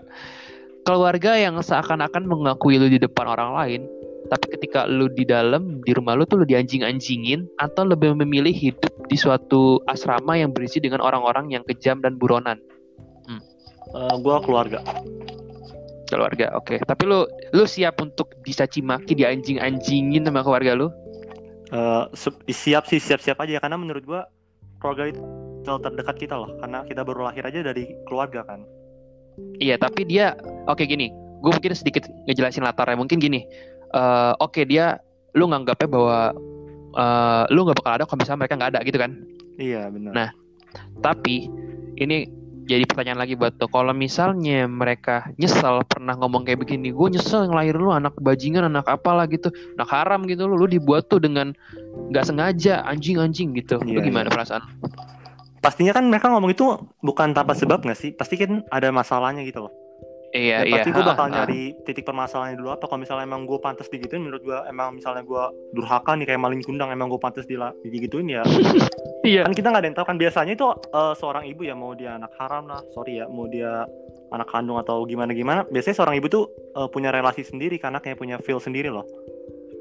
Keluarga 0.86 1.34
yang 1.34 1.58
seakan-akan 1.58 2.30
mengakui 2.30 2.78
lu 2.78 2.86
di 2.86 3.02
depan 3.02 3.26
orang 3.26 3.58
lain, 3.58 3.82
tapi 4.28 4.46
ketika 4.58 4.90
lu 4.90 5.10
di 5.12 5.24
dalam 5.24 5.82
di 5.86 5.92
rumah 5.94 6.18
lu 6.18 6.26
tuh 6.26 6.42
lu 6.42 6.46
dianjing-anjingin 6.50 7.46
atau 7.62 7.86
lebih 7.86 8.18
memilih 8.18 8.54
hidup 8.54 8.94
di 9.06 9.18
suatu 9.18 9.80
asrama 9.86 10.36
yang 10.36 10.50
berisi 10.52 10.82
dengan 10.82 11.02
orang-orang 11.02 11.54
yang 11.54 11.64
kejam 11.66 12.02
dan 12.02 12.18
buronan. 12.18 12.58
Eh 13.96 14.16
gue 14.20 14.38
keluarga. 14.44 14.84
Keluarga, 16.06 16.54
oke. 16.54 16.78
Tapi 16.86 17.04
lu 17.08 17.26
lu 17.56 17.66
siap 17.66 17.98
untuk 17.98 18.34
dicaci 18.46 18.84
maki, 18.84 19.18
dianjing-anjingin 19.18 20.28
sama 20.28 20.46
keluarga 20.46 20.78
lu? 20.78 20.88
Se- 22.14 22.46
siap 22.52 22.86
sih 22.86 23.02
siap-siap 23.02 23.42
aja 23.42 23.58
karena 23.58 23.78
menurut 23.80 24.04
gua 24.06 24.22
keluarga 24.78 25.10
itu 25.10 25.22
terdekat 25.66 26.16
kita 26.22 26.38
loh, 26.38 26.54
karena 26.62 26.86
kita 26.86 27.02
baru 27.02 27.26
lahir 27.26 27.42
aja 27.42 27.66
dari 27.66 27.90
keluarga 28.06 28.46
kan. 28.46 28.62
Iya, 29.58 29.82
tapi 29.82 30.06
dia 30.06 30.38
oke 30.70 30.86
gini. 30.86 31.10
Gue 31.42 31.52
mungkin 31.54 31.74
sedikit 31.74 32.06
ngejelasin 32.30 32.62
latarnya. 32.62 33.02
Mungkin 33.02 33.18
gini. 33.18 33.46
Eh, 33.96 34.34
oke 34.44 34.62
dia 34.68 35.00
lu 35.36 35.48
nganggapnya 35.48 35.88
bahwa 35.88 36.20
eh, 36.96 37.44
lu 37.56 37.60
nggak 37.66 37.78
bakal 37.80 37.92
ada 37.96 38.04
kalau 38.04 38.20
misalnya 38.20 38.40
mereka 38.44 38.56
nggak 38.60 38.72
ada 38.76 38.82
gitu 38.84 38.98
kan. 39.00 39.12
Iya 39.56 39.88
benar. 39.90 40.12
Nah. 40.12 40.30
Tapi 41.00 41.48
ini 41.96 42.28
jadi 42.66 42.84
pertanyaan 42.90 43.22
lagi 43.22 43.38
buat 43.38 43.56
tuh 43.62 43.70
kalau 43.70 43.94
misalnya 43.94 44.66
mereka 44.66 45.30
nyesel 45.38 45.86
pernah 45.86 46.18
ngomong 46.18 46.50
kayak 46.50 46.66
begini 46.66 46.90
gue 46.90 47.08
nyesel 47.14 47.46
ngelahir 47.46 47.78
lu 47.78 47.94
anak 47.94 48.18
bajingan 48.18 48.66
anak 48.66 48.90
apalah 48.90 49.30
gitu 49.30 49.54
anak 49.78 49.90
haram 49.94 50.26
gitu 50.26 50.50
lu 50.50 50.58
lu 50.58 50.66
dibuat 50.66 51.06
tuh 51.06 51.22
dengan 51.22 51.54
nggak 52.10 52.26
sengaja 52.26 52.82
anjing 52.90 53.22
anjing 53.22 53.54
gitu 53.54 53.78
lu 53.86 54.02
Iya, 54.02 54.10
gimana 54.10 54.28
iya. 54.28 54.34
perasaan 54.34 54.64
pastinya 55.62 55.94
kan 55.94 56.10
mereka 56.10 56.30
ngomong 56.34 56.52
itu 56.52 56.66
bukan 57.06 57.38
tanpa 57.38 57.54
sebab 57.54 57.86
nggak 57.86 57.98
sih 57.98 58.12
pasti 58.18 58.36
kan 58.42 58.66
ada 58.74 58.90
masalahnya 58.90 59.46
gitu 59.46 59.70
loh 59.70 59.74
iya 60.36 60.58
Ya, 60.62 60.68
iya. 60.68 60.74
pasti 60.76 60.90
gue 60.92 61.04
bakal 61.06 61.26
ha. 61.26 61.32
nyari 61.32 61.62
titik 61.82 62.04
permasalahannya 62.04 62.60
dulu. 62.60 62.70
Apa 62.70 62.86
kalau 62.86 63.00
misalnya 63.00 63.24
emang 63.24 63.48
gue 63.48 63.56
pantas 63.58 63.88
digituin 63.88 64.20
menurut 64.20 64.44
gue 64.44 64.60
emang 64.68 64.92
misalnya 64.92 65.24
gue 65.24 65.44
durhaka 65.72 66.12
nih 66.14 66.28
kayak 66.28 66.42
maling 66.44 66.60
kundang 66.60 66.92
emang 66.92 67.08
gue 67.08 67.18
pantas 67.18 67.48
dila- 67.48 67.72
digituin 67.82 68.28
ya 68.28 68.44
iya. 69.24 69.42
kan 69.42 69.56
kita 69.56 69.72
nggak 69.72 69.82
ada 69.82 69.88
yang 69.88 69.98
tahu 69.98 70.06
kan. 70.06 70.18
Biasanya 70.20 70.54
itu 70.54 70.68
eh, 70.70 71.14
seorang 71.16 71.44
ibu 71.46 71.62
ya 71.64 71.74
mau 71.74 71.96
dia 71.96 72.20
anak 72.20 72.36
haram 72.36 72.68
lah 72.68 72.84
sorry 72.92 73.18
ya 73.18 73.26
mau 73.26 73.48
dia 73.48 73.88
anak 74.30 74.52
kandung 74.52 74.76
atau 74.76 75.08
gimana 75.08 75.32
gimana. 75.32 75.64
Biasanya 75.66 75.96
seorang 75.96 76.16
ibu 76.20 76.28
tuh 76.28 76.44
eh, 76.76 76.88
punya 76.92 77.16
relasi 77.16 77.48
sendiri 77.48 77.80
karena 77.80 78.04
kayak 78.04 78.20
punya 78.20 78.36
feel 78.38 78.60
sendiri 78.60 78.92
loh. 78.92 79.08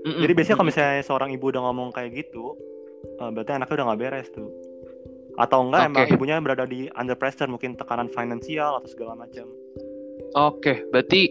Mm-mm. 0.05 0.21
jadi 0.21 0.33
biasanya 0.37 0.57
kalau 0.61 0.69
misalnya 0.69 1.01
seorang 1.01 1.31
ibu 1.33 1.49
udah 1.49 1.65
ngomong 1.65 1.89
kayak 1.91 2.13
gitu 2.15 2.55
eh, 3.19 3.31
berarti 3.33 3.51
anaknya 3.53 3.75
udah 3.75 3.87
nggak 3.91 4.01
beres 4.01 4.29
tuh. 4.31 4.49
Atau 5.35 5.67
enggak 5.67 5.81
Oke. 5.83 5.89
emang 5.91 6.07
ibunya 6.15 6.37
berada 6.39 6.63
di 6.63 6.87
under 6.95 7.19
pressure 7.19 7.51
mungkin 7.51 7.75
tekanan 7.75 8.07
finansial 8.07 8.79
atau 8.79 8.87
segala 8.87 9.19
macam 9.19 9.51
oke 10.35 10.91
berarti 10.93 11.31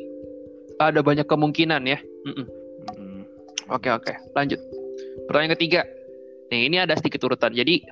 ada 0.80 1.00
banyak 1.06 1.28
kemungkinan 1.30 1.84
ya 1.86 2.00
Mm-mm. 2.24 2.48
Hmm. 2.96 3.22
Oke 3.72 3.92
oke, 3.92 4.12
lanjut. 4.36 4.60
Pertanyaan 5.28 5.56
ketiga. 5.56 5.82
Nih 6.52 6.68
ini 6.72 6.78
ada 6.80 6.96
sedikit 6.96 7.24
urutan. 7.28 7.52
Jadi 7.56 7.84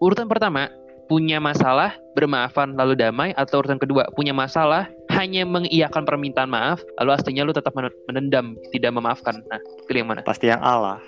urutan 0.00 0.28
pertama 0.28 0.68
punya 1.06 1.38
masalah 1.38 1.94
bermaafan 2.18 2.74
lalu 2.74 2.98
damai 2.98 3.30
atau 3.38 3.62
urutan 3.62 3.78
kedua 3.78 4.10
punya 4.18 4.34
masalah 4.34 4.90
hanya 5.14 5.46
mengiyakan 5.46 6.02
permintaan 6.02 6.50
maaf 6.50 6.82
lalu 6.98 7.14
aslinya 7.14 7.46
lu 7.46 7.54
tetap 7.54 7.70
men- 7.78 7.94
menendam 8.10 8.58
tidak 8.74 8.90
memaafkan. 8.92 9.40
Nah 9.46 9.60
pilih 9.86 10.02
yang 10.04 10.08
mana? 10.10 10.20
pasti 10.26 10.50
yang 10.50 10.60
Allah 10.60 10.98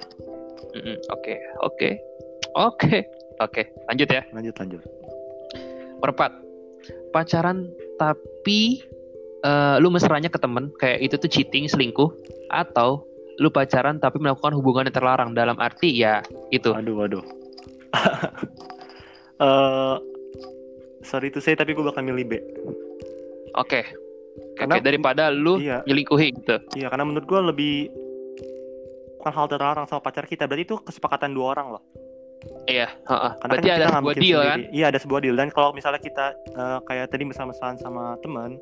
Oke 1.11 1.35
oke 1.65 1.89
oke 2.55 2.97
oke 3.43 3.63
lanjut 3.91 4.09
ya. 4.09 4.23
lanjut 4.31 4.55
lanjut 4.55 4.81
Perempat 5.99 6.31
pacaran 7.11 7.67
tapi 7.99 8.79
eh, 9.41 9.77
lu 9.79 9.89
mesranya 9.89 10.27
ke 10.27 10.37
temen 10.37 10.71
kayak 10.77 10.99
itu 11.01 11.15
tuh 11.15 11.29
cheating 11.29 11.67
selingkuh 11.67 12.11
atau 12.49 13.05
lu 13.39 13.49
pacaran 13.49 13.97
tapi 13.97 14.19
melakukan 14.19 14.51
hubungan 14.53 14.91
yang 14.91 14.95
terlarang 14.95 15.31
dalam 15.31 15.55
arti 15.59 15.95
ya 15.95 16.19
itu 16.51 16.71
Waduh, 16.71 16.95
waduh. 16.97 17.25
Eh, 19.39 19.97
sorry 21.07 21.31
to 21.31 21.39
say, 21.39 21.55
tapi 21.55 21.71
gue 21.71 21.79
bakal 21.81 22.03
milih 22.03 22.27
B. 22.27 22.33
Oke. 23.55 23.87
Oke, 23.87 23.87
Karena- 24.59 24.83
daripada 24.83 25.31
lu 25.31 25.63
Iya, 25.63 25.87
nyelingkuhi 25.87 26.35
gitu. 26.35 26.59
iya, 26.75 26.91
karena 26.91 27.07
menurut 27.07 27.23
gue 27.23 27.41
lebih 27.47 27.75
bukan 29.15 29.33
hal 29.33 29.47
terlarang 29.47 29.87
sama 29.87 30.03
pacar 30.03 30.27
kita. 30.27 30.51
Berarti 30.51 30.67
itu 30.67 30.77
kesepakatan 30.83 31.31
dua 31.31 31.55
orang 31.55 31.79
loh. 31.79 31.83
Iya, 32.67 32.91
heeh. 32.91 33.33
Karena 33.37 33.53
Berarti 33.55 33.69
kan 33.69 33.77
ada 33.77 33.87
sebuah 33.95 34.15
deal 34.17 34.41
kan? 34.41 34.59
sendiri. 34.59 34.75
Iya, 34.75 34.85
ada 34.91 34.99
sebuah 34.99 35.21
deal. 35.23 35.37
Dan 35.39 35.49
kalau 35.51 35.71
misalnya 35.71 36.01
kita 36.03 36.27
eh, 36.35 36.79
kayak 36.83 37.07
tadi 37.07 37.23
bersama-sama 37.23 37.79
sama 37.79 38.05
teman, 38.19 38.59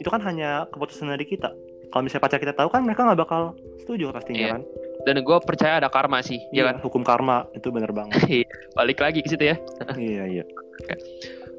itu 0.00 0.08
kan 0.08 0.20
hanya 0.24 0.66
keputusan 0.72 1.12
dari 1.12 1.28
kita. 1.28 1.52
Kalau 1.90 2.02
misalnya 2.06 2.24
pacar 2.24 2.38
kita 2.40 2.54
tahu 2.54 2.70
kan 2.72 2.86
mereka 2.86 3.04
nggak 3.04 3.20
bakal 3.20 3.52
setuju 3.82 4.14
pastinya 4.14 4.40
Iya. 4.40 4.52
kan. 4.56 4.62
Dan 5.00 5.16
gue 5.24 5.38
percaya 5.44 5.80
ada 5.80 5.88
karma 5.88 6.20
sih, 6.24 6.40
ya 6.52 6.64
kan? 6.68 6.80
hukum 6.86 7.04
karma 7.04 7.44
itu 7.52 7.68
bener 7.68 7.92
banget. 7.92 8.46
Balik 8.76 8.98
lagi 9.00 9.20
ke 9.20 9.28
situ 9.28 9.52
ya. 9.52 9.56
iya, 10.00 10.24
iya. 10.40 10.44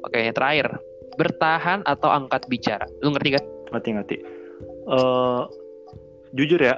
Oke, 0.02 0.18
yang 0.18 0.34
terakhir. 0.34 0.82
Bertahan 1.14 1.84
atau 1.84 2.08
angkat 2.08 2.48
bicara? 2.48 2.88
Lu 3.04 3.12
ngerti 3.12 3.38
kan? 3.38 3.44
ngerti 3.72 3.88
ngerti 3.96 4.16
Eh, 4.82 5.42
jujur 6.34 6.58
ya 6.58 6.76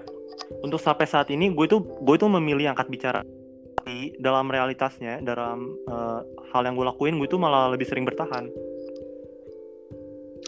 untuk 0.61 0.77
sampai 0.77 1.09
saat 1.09 1.33
ini 1.33 1.51
gue 1.57 1.67
tuh 1.67 1.81
gue 1.81 2.17
tuh 2.21 2.29
memilih 2.29 2.71
angkat 2.77 2.93
bicara 2.93 3.21
dalam 4.21 4.49
realitasnya 4.49 5.25
dalam 5.25 5.73
eh, 5.89 6.21
hal 6.53 6.63
yang 6.69 6.77
gue 6.77 6.85
lakuin 6.85 7.17
gue 7.17 7.29
tuh 7.29 7.41
malah 7.41 7.73
lebih 7.73 7.89
sering 7.89 8.05
bertahan 8.05 8.49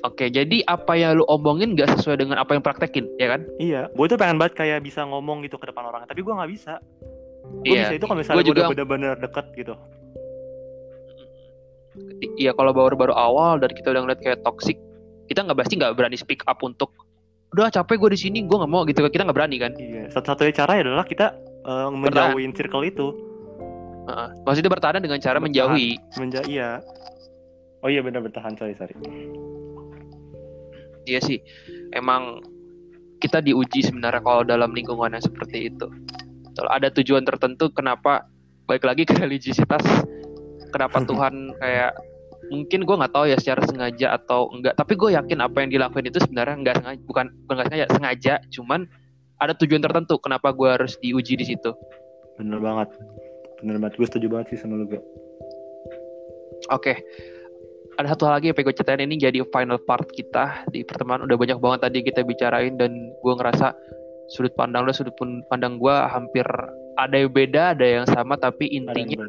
Oke, 0.06 0.28
jadi 0.28 0.62
apa 0.64 0.94
yang 0.94 1.18
lu 1.18 1.26
omongin 1.26 1.74
gak 1.74 1.98
sesuai 1.98 2.16
dengan 2.16 2.38
apa 2.38 2.54
yang 2.54 2.62
praktekin, 2.62 3.10
ya 3.16 3.26
kan? 3.28 3.42
iya 3.58 3.90
gue 3.90 4.06
tuh 4.06 4.14
pengen 4.14 4.38
banget 4.38 4.54
kayak 4.54 4.78
bisa 4.80 5.02
ngomong 5.02 5.42
gitu 5.42 5.56
ke 5.56 5.66
depan 5.66 5.82
orang 5.84 6.06
tapi 6.06 6.22
gue 6.22 6.30
nggak 6.30 6.46
bisa 6.48 6.78
gue 7.58 7.66
Iya. 7.68 7.82
bisa 7.84 7.94
itu 7.94 8.04
kalau 8.04 8.18
misalnya 8.18 8.36
gue 8.36 8.46
juga 8.46 8.60
udah 8.60 8.70
bener-bener 8.72 9.12
deket 9.18 9.46
gitu 9.54 9.74
Iya, 12.36 12.52
kalau 12.52 12.70
baru-baru 12.70 13.10
awal 13.10 13.56
dan 13.56 13.72
kita 13.72 13.88
udah 13.88 14.04
ngeliat 14.04 14.20
kayak 14.20 14.40
toxic, 14.42 14.76
kita 15.26 15.40
nggak 15.42 15.56
pasti 15.56 15.74
nggak 15.74 15.96
berani 15.96 16.14
speak 16.14 16.44
up 16.44 16.60
untuk 16.60 16.92
udah 17.50 17.72
capek 17.72 17.96
gue 17.96 18.10
di 18.12 18.20
sini, 18.20 18.38
gue 18.42 18.52
nggak 18.52 18.68
mau 18.68 18.84
gitu. 18.84 19.00
Kita 19.02 19.24
nggak 19.24 19.34
berani 19.34 19.56
kan? 19.56 19.72
iya 19.74 20.06
satu-satunya 20.06 20.52
cara 20.54 20.76
adalah 20.76 21.02
kita 21.02 21.32
eh, 21.64 21.88
menjauhin 21.90 22.52
circle 22.52 22.84
itu 22.84 23.06
Heeh. 24.06 24.28
Maksudnya 24.44 24.70
bertahan 24.70 25.00
dengan 25.00 25.18
cara 25.18 25.40
Bertahan. 25.40 25.72
menjauhi. 25.72 25.90
menja 26.14 26.40
iya 26.46 26.78
oh 27.80 27.88
iya 27.88 28.02
bener 28.02 28.20
bertahan 28.20 28.54
sorry 28.54 28.74
sorry 28.74 28.94
Iya 31.06 31.20
sih, 31.22 31.38
emang 31.94 32.42
kita 33.22 33.40
diuji 33.40 33.86
sebenarnya 33.86 34.20
kalau 34.20 34.42
dalam 34.42 34.74
lingkungan 34.74 35.14
yang 35.14 35.24
seperti 35.24 35.70
itu. 35.72 35.86
Kalau 36.56 36.70
ada 36.72 36.88
tujuan 36.92 37.24
tertentu, 37.24 37.70
kenapa 37.72 38.26
baik 38.66 38.82
lagi 38.84 39.06
ke 39.06 39.14
religiositas, 39.22 39.82
kenapa 40.74 41.00
Tuhan 41.06 41.54
kayak 41.62 41.94
mungkin 42.46 42.86
gue 42.86 42.94
nggak 42.94 43.10
tahu 43.14 43.26
ya 43.26 43.36
secara 43.38 43.62
sengaja 43.66 44.14
atau 44.14 44.50
enggak, 44.54 44.74
tapi 44.78 44.94
gue 44.94 45.14
yakin 45.14 45.42
apa 45.42 45.62
yang 45.62 45.70
dilakuin 45.70 46.06
itu 46.10 46.18
sebenarnya 46.22 46.54
nggak 46.62 46.76
sengaja, 46.82 47.00
bukan 47.06 47.26
bukan 47.46 47.54
nggak 47.58 47.68
sengaja, 47.70 47.86
sengaja, 47.90 48.34
cuman 48.54 48.80
ada 49.42 49.52
tujuan 49.58 49.82
tertentu 49.82 50.16
kenapa 50.22 50.54
gue 50.54 50.68
harus 50.68 50.96
diuji 51.00 51.38
di 51.38 51.46
situ. 51.46 51.72
bener 52.36 52.60
banget 52.60 52.92
bener 53.64 53.80
banget 53.80 53.96
gue 53.96 54.06
setuju 54.12 54.26
banget 54.28 54.46
sih 54.52 54.58
sama 54.60 54.76
lu. 54.76 54.84
Oke. 56.68 57.00
Ada 57.96 58.12
satu 58.12 58.28
hal 58.28 58.40
lagi 58.40 58.52
yang 58.52 58.56
pengen 58.56 58.68
gue 58.68 58.76
ceritain 58.76 59.02
ini 59.04 59.16
jadi 59.16 59.38
final 59.48 59.80
part 59.88 60.04
kita 60.12 60.68
di 60.68 60.85
pertemuan. 60.85 61.24
Udah 61.24 61.37
banyak 61.40 61.59
banget 61.61 61.80
tadi 61.88 61.98
kita 62.04 62.20
bicarain 62.28 62.76
dan 62.76 62.92
gue 62.92 63.32
ngerasa 63.32 63.72
sudut 64.28 64.52
pandang 64.59 64.85
lo 64.85 64.92
sudut 64.92 65.14
pandang 65.48 65.78
gue 65.78 65.96
hampir 66.12 66.44
ada 66.98 67.14
yang 67.14 67.30
beda 67.30 67.78
ada 67.78 67.87
yang 67.87 68.06
sama 68.11 68.35
tapi 68.35 68.66
intinya 68.68 69.22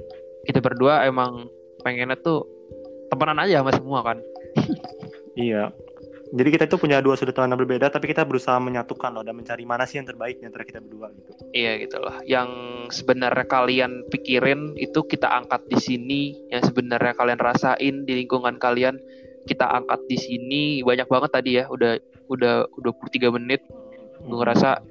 kita 0.49 0.58
berdua 0.58 1.06
emang 1.06 1.45
pengennya 1.86 2.17
tuh 2.19 2.43
temenan 3.13 3.43
aja 3.45 3.63
sama 3.63 3.71
semua 3.71 3.99
kan? 4.03 4.17
Iya. 5.38 5.69
Jadi 6.27 6.49
kita 6.51 6.63
itu 6.67 6.75
punya 6.75 6.99
dua 6.99 7.15
sudut 7.15 7.31
pandang 7.31 7.55
berbeda, 7.55 7.87
tapi 7.87 8.11
kita 8.11 8.27
berusaha 8.27 8.59
menyatukan 8.59 9.15
loh 9.15 9.23
dan 9.23 9.31
mencari 9.31 9.63
mana 9.63 9.87
sih 9.87 9.95
yang 9.95 10.07
terbaik 10.07 10.43
antara 10.43 10.67
kita 10.67 10.83
berdua 10.83 11.07
gitu. 11.15 11.31
iya 11.55 11.79
gitu 11.79 12.03
loh. 12.03 12.19
Yang 12.27 12.49
sebenarnya 12.91 13.47
kalian 13.47 14.03
pikirin 14.11 14.75
itu 14.75 15.07
kita 15.07 15.31
angkat 15.31 15.63
di 15.71 15.79
sini. 15.79 16.21
Yang 16.51 16.73
sebenarnya 16.75 17.15
kalian 17.15 17.39
rasain 17.39 17.95
di 18.03 18.13
lingkungan 18.23 18.59
kalian 18.59 18.99
kita 19.47 19.71
angkat 19.71 20.03
di 20.11 20.17
sini. 20.19 20.63
Banyak 20.83 21.07
banget 21.07 21.31
tadi 21.31 21.51
ya 21.63 21.65
udah 21.71 21.95
udah 22.27 22.67
23 22.83 23.37
menit. 23.39 23.63
Gue 24.19 24.37
ngerasa 24.43 24.83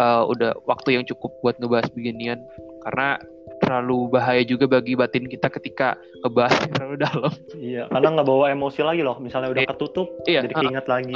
uh, 0.00 0.24
udah 0.24 0.56
waktu 0.64 0.96
yang 0.96 1.04
cukup 1.04 1.36
buat 1.44 1.60
ngebahas 1.60 1.92
beginian. 1.92 2.40
Karena 2.88 3.20
terlalu 3.64 4.12
bahaya 4.12 4.44
juga 4.44 4.68
bagi 4.68 4.92
batin 4.94 5.24
kita 5.24 5.48
ketika 5.48 5.96
ngebahas 6.20 6.54
yang 6.68 6.72
terlalu 6.76 6.96
dalam. 7.00 7.32
Iya, 7.56 7.82
karena 7.88 8.08
nggak 8.14 8.28
bawa 8.28 8.44
emosi 8.52 8.80
lagi 8.84 9.00
loh. 9.00 9.16
Misalnya 9.18 9.48
udah 9.56 9.62
Iya. 9.64 9.70
ketutup, 9.72 10.08
Iya, 10.28 10.40
jadi 10.44 10.54
ah, 10.54 10.60
keinget 10.60 10.86
lagi. 10.86 11.14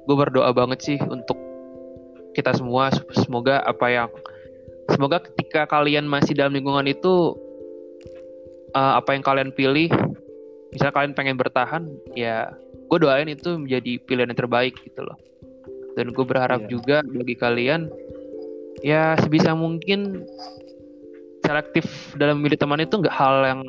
gue 0.00 0.16
berdoa 0.16 0.50
banget 0.50 0.80
sih 0.82 0.98
untuk 1.06 1.36
kita 2.32 2.50
semua 2.56 2.90
semoga 3.14 3.62
apa 3.62 3.86
yang 3.86 4.08
semoga 4.90 5.22
ketika 5.22 5.68
kalian 5.68 6.08
masih 6.08 6.34
dalam 6.34 6.56
lingkungan 6.56 6.88
itu 6.88 7.36
uh, 8.74 8.98
apa 8.98 9.14
yang 9.14 9.22
kalian 9.22 9.50
pilih 9.54 9.86
misalnya 10.72 10.94
kalian 10.94 11.14
pengen 11.14 11.36
bertahan 11.38 11.86
ya 12.14 12.50
gue 12.90 12.98
doain 12.98 13.28
itu 13.30 13.54
menjadi 13.54 14.02
pilihan 14.02 14.30
yang 14.34 14.40
terbaik 14.40 14.74
gitu 14.82 15.04
loh 15.04 15.14
dan 15.94 16.10
gue 16.10 16.24
berharap 16.26 16.66
Iya. 16.66 16.70
juga 16.70 16.96
bagi 17.04 17.34
kalian 17.38 17.90
ya 18.80 19.14
sebisa 19.18 19.52
mungkin 19.52 20.24
selektif 21.40 21.84
dalam 22.14 22.38
memilih 22.38 22.56
teman 22.56 22.78
itu 22.78 22.94
nggak 22.94 23.12
hal 23.12 23.36
yang 23.44 23.60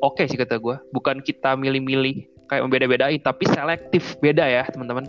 oke 0.00 0.20
sih 0.20 0.36
kata 0.36 0.56
gue 0.56 0.76
bukan 0.90 1.20
kita 1.20 1.54
milih-milih 1.54 2.24
kayak 2.46 2.62
membeda-bedain 2.62 3.20
tapi 3.20 3.44
selektif 3.46 4.16
beda 4.18 4.44
ya 4.44 4.62
teman-teman 4.68 5.04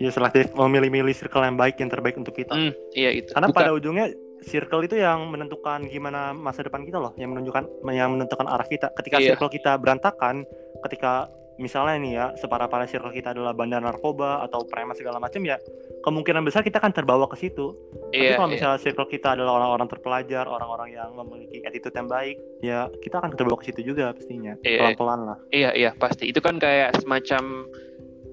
Iya, 0.00 0.08
selektif 0.08 0.56
memilih-milih 0.56 1.12
circle 1.12 1.44
yang 1.44 1.56
baik, 1.56 1.76
yang 1.76 1.92
terbaik 1.92 2.16
untuk 2.16 2.32
kita. 2.32 2.56
Hmm, 2.56 2.72
iya 2.92 3.12
itu. 3.12 3.28
Karena 3.30 3.52
Bukan- 3.52 3.60
pada 3.60 3.72
ujungnya 3.72 4.08
circle 4.40 4.84
itu 4.84 4.96
yang 4.96 5.28
menentukan 5.28 5.84
gimana 5.84 6.32
masa 6.32 6.64
depan 6.64 6.84
kita 6.84 6.96
loh, 6.96 7.12
yang 7.16 7.32
menunjukkan 7.32 7.64
yang 7.92 8.16
menentukan 8.16 8.48
arah 8.48 8.64
kita. 8.64 8.88
Ketika 8.96 9.20
Iya. 9.20 9.36
circle 9.36 9.52
kita 9.52 9.76
berantakan, 9.76 10.48
ketika 10.80 11.28
misalnya 11.56 11.96
nih 12.02 12.12
ya 12.18 12.26
separah 12.34 12.66
para 12.66 12.84
circle 12.90 13.14
kita 13.14 13.30
adalah 13.30 13.54
bandar 13.54 13.78
narkoba 13.78 14.42
atau 14.42 14.66
preman 14.66 14.96
segala 14.98 15.22
macam 15.22 15.42
ya 15.46 15.54
kemungkinan 16.02 16.42
besar 16.42 16.66
kita 16.66 16.82
akan 16.82 16.92
terbawa 16.92 17.30
ke 17.30 17.38
situ. 17.38 17.72
Tapi 18.10 18.14
Iya, 18.14 18.36
kalau 18.38 18.50
iya. 18.50 18.54
misalnya 18.58 18.78
circle 18.82 19.08
kita 19.10 19.34
adalah 19.34 19.62
orang-orang 19.62 19.88
terpelajar, 19.90 20.44
orang-orang 20.46 20.94
yang 20.94 21.10
memiliki 21.16 21.62
attitude 21.66 21.94
yang 21.96 22.06
baik, 22.06 22.36
ya 22.62 22.86
kita 23.02 23.18
akan 23.22 23.34
terbawa 23.34 23.58
ke 23.62 23.70
situ 23.72 23.94
juga 23.94 24.12
pastinya. 24.14 24.54
Iya. 24.62 24.94
Pelan-pelan 24.94 25.20
lah. 25.26 25.36
Iya 25.50 25.70
iya 25.74 25.90
pasti 25.96 26.30
itu 26.30 26.38
kan 26.42 26.58
kayak 26.58 26.98
semacam 27.00 27.70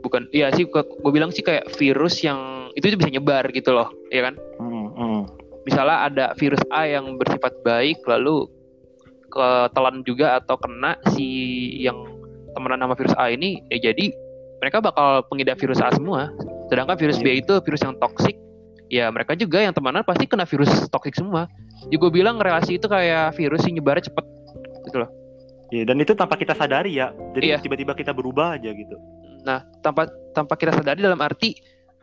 bukan 0.01 0.25
iya 0.33 0.49
sih 0.51 0.65
gue 0.65 1.11
bilang 1.13 1.29
sih 1.29 1.45
kayak 1.45 1.69
virus 1.77 2.25
yang 2.25 2.73
itu 2.73 2.89
bisa 2.97 3.13
nyebar 3.13 3.45
gitu 3.53 3.71
loh 3.71 3.93
ya 4.09 4.25
kan 4.25 4.35
Hmm, 4.57 4.89
hmm. 4.97 5.21
misalnya 5.69 6.09
ada 6.09 6.25
virus 6.41 6.61
A 6.73 6.89
yang 6.89 7.21
bersifat 7.21 7.53
baik 7.61 8.01
lalu 8.09 8.49
ketelan 9.31 10.03
juga 10.03 10.41
atau 10.41 10.59
kena 10.59 10.97
si 11.15 11.29
yang 11.79 12.10
temenan 12.53 12.79
sama 12.83 12.95
virus 12.97 13.15
A 13.17 13.31
ini 13.31 13.61
ya 13.71 13.91
jadi 13.91 14.11
mereka 14.61 14.83
bakal 14.83 15.25
pengidap 15.31 15.57
virus 15.57 15.81
A 15.81 15.89
semua 15.93 16.29
sedangkan 16.69 16.95
virus 16.99 17.19
B 17.19 17.41
itu 17.41 17.53
virus 17.63 17.81
yang 17.83 17.95
toksik 17.99 18.35
ya 18.91 19.07
mereka 19.09 19.33
juga 19.35 19.63
yang 19.63 19.71
temenan 19.71 20.03
pasti 20.03 20.27
kena 20.27 20.43
virus 20.43 20.69
toksik 20.91 21.15
semua 21.15 21.47
juga 21.89 22.11
gue 22.11 22.21
bilang 22.21 22.37
relasi 22.37 22.77
itu 22.77 22.87
kayak 22.91 23.33
virus 23.39 23.63
yang 23.67 23.79
nyebarnya 23.79 24.11
cepet 24.11 24.25
gitu 24.87 24.99
loh 25.01 25.11
Iya, 25.71 25.87
dan 25.87 26.03
itu 26.03 26.11
tanpa 26.11 26.35
kita 26.35 26.51
sadari 26.51 26.99
ya. 26.99 27.15
Jadi 27.31 27.55
Iya. 27.55 27.63
tiba-tiba 27.63 27.95
kita 27.95 28.11
berubah 28.11 28.59
aja 28.59 28.75
gitu. 28.75 28.91
Nah, 29.47 29.63
tanpa 29.79 30.11
tanpa 30.35 30.59
kita 30.59 30.75
sadari 30.75 30.99
dalam 30.99 31.15
arti 31.23 31.55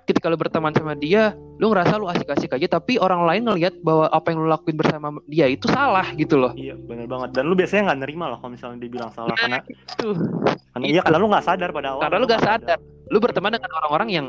ketika 0.08 0.32
lu 0.32 0.40
berteman 0.40 0.72
sama 0.72 0.96
dia, 0.96 1.36
lu 1.60 1.68
ngerasa 1.68 2.00
lu 2.00 2.08
asik-asik 2.08 2.56
aja, 2.56 2.80
tapi 2.80 2.96
orang 2.96 3.28
lain 3.28 3.44
ngelihat 3.44 3.76
bahwa 3.84 4.08
apa 4.08 4.32
yang 4.32 4.40
lu 4.40 4.48
lakuin 4.48 4.80
bersama 4.80 5.12
dia 5.28 5.44
itu 5.44 5.68
salah 5.68 6.08
gitu 6.16 6.40
loh. 6.40 6.56
Iya, 6.56 6.80
benar 6.80 7.04
banget. 7.04 7.36
Dan 7.36 7.52
lu 7.52 7.54
biasanya 7.54 7.92
nggak 7.92 8.00
nerima 8.08 8.24
loh 8.32 8.38
kalau 8.40 8.56
misalnya 8.56 8.80
dibilang 8.80 9.12
salah 9.12 9.36
Nah, 9.36 9.36
karena 9.36 9.58
Itu. 9.68 10.08
karena 10.72 10.84
itu. 10.88 10.92
iya 10.96 11.00
karena 11.04 11.18
lu 11.20 11.26
nggak 11.28 11.44
sadar 11.44 11.68
pada 11.76 11.88
awal. 11.92 12.02
Karena 12.08 12.16
lu 12.16 12.24
nggak 12.24 12.40
gak 12.40 12.48
sadar. 12.48 12.78
Lu 13.12 13.18
berteman 13.20 13.52
dengan 13.52 13.70
orang-orang 13.84 14.08
yang 14.08 14.26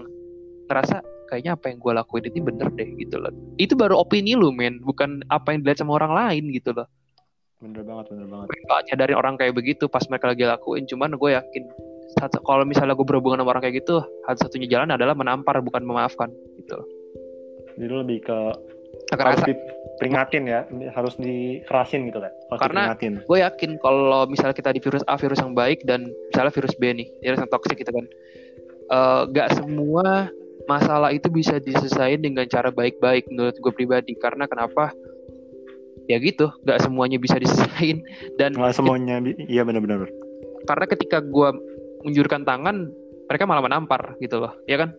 ngerasa 0.68 1.02
kayaknya 1.32 1.56
apa 1.56 1.66
yang 1.72 1.78
gue 1.80 1.94
lakuin 1.96 2.24
ini 2.28 2.40
bener 2.44 2.68
deh 2.76 2.90
gitu 3.00 3.16
loh. 3.22 3.32
Itu 3.56 3.74
baru 3.80 3.96
opini 4.04 4.36
lu 4.36 4.52
men, 4.52 4.84
bukan 4.84 5.24
apa 5.32 5.56
yang 5.56 5.64
dilihat 5.64 5.80
sama 5.80 5.96
orang 5.96 6.12
lain 6.12 6.52
gitu 6.52 6.76
loh. 6.76 6.90
Bener 7.64 7.84
banget, 7.84 8.12
bener 8.12 8.28
banget. 8.28 8.48
Gak 8.68 8.82
nyadarin 8.92 9.18
orang 9.20 9.34
kayak 9.40 9.54
begitu 9.56 9.86
pas 9.88 10.04
mereka 10.12 10.32
lagi 10.32 10.44
lakuin, 10.44 10.84
cuman 10.90 11.16
gue 11.16 11.30
yakin 11.36 11.64
satu- 12.18 12.42
kalau 12.42 12.66
misalnya 12.66 12.98
gue 12.98 13.06
berhubungan 13.06 13.42
sama 13.42 13.54
orang 13.54 13.64
kayak 13.64 13.86
gitu, 13.86 14.02
satu-satunya 14.26 14.68
jalan 14.68 14.90
adalah 14.90 15.14
menampar 15.14 15.62
bukan 15.62 15.86
memaafkan 15.86 16.30
gitu. 16.58 16.78
Jadi 17.78 17.94
lebih 17.94 18.20
ke 18.24 18.38
harus 19.10 19.42
Kerasa 19.42 19.46
diperingatin 19.46 20.44
ya, 20.46 20.60
harus 20.92 21.14
dikerasin 21.16 22.10
gitu 22.10 22.20
kan. 22.20 22.32
Harus 22.50 22.62
Karena- 22.62 22.94
gue 22.98 23.38
yakin 23.40 23.72
kalau 23.78 24.26
misalnya 24.26 24.54
kita 24.54 24.74
di 24.74 24.82
virus 24.82 25.06
A 25.06 25.16
virus 25.16 25.38
yang 25.38 25.54
baik 25.54 25.86
dan 25.86 26.10
misalnya 26.30 26.50
virus 26.52 26.74
B 26.76 26.90
nih 26.92 27.08
virus 27.22 27.40
yang 27.40 27.50
toksik 27.50 27.78
gitu 27.78 27.92
kan 27.92 28.06
eh, 28.90 29.22
gak 29.30 29.54
semua 29.54 30.34
masalah 30.66 31.10
itu 31.10 31.30
bisa 31.30 31.58
diselesaikan 31.58 32.22
dengan 32.22 32.46
cara 32.46 32.70
baik-baik 32.70 33.30
menurut 33.30 33.54
gue 33.56 33.72
pribadi 33.72 34.14
karena 34.14 34.46
kenapa 34.46 34.90
ya 36.06 36.18
gitu 36.18 36.50
gak 36.64 36.82
semuanya 36.82 37.18
bisa 37.18 37.38
diselesaikan 37.38 38.02
dan 38.38 38.58
Nggak 38.58 38.74
semuanya, 38.76 39.22
iya 39.46 39.62
bener-bener. 39.62 40.10
karena 40.66 40.86
ketika 40.86 41.22
gue 41.22 41.50
menjurkan 42.04 42.44
tangan 42.44 42.88
mereka 43.28 43.44
malah 43.46 43.64
menampar 43.64 44.16
gitu 44.20 44.40
loh 44.42 44.54
ya 44.66 44.80
kan 44.80 44.92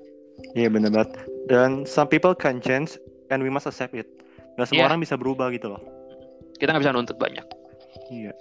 Iya 0.57 0.73
bener 0.73 0.89
banget. 0.89 1.21
Dan 1.53 1.85
some 1.85 2.09
people 2.09 2.33
can 2.33 2.65
change 2.65 2.97
and 3.29 3.45
we 3.45 3.53
must 3.53 3.69
accept 3.69 3.93
it. 3.93 4.09
Gak 4.57 4.73
semua 4.73 4.85
Iya. 4.85 4.89
orang 4.89 5.01
bisa 5.05 5.21
berubah 5.21 5.53
gitu 5.53 5.69
loh. 5.69 5.83
kita 6.57 6.73
nggak 6.73 6.85
bisa 6.85 6.93
nuntut 6.93 7.17
banyak 7.17 7.45
Iya. 8.09 8.33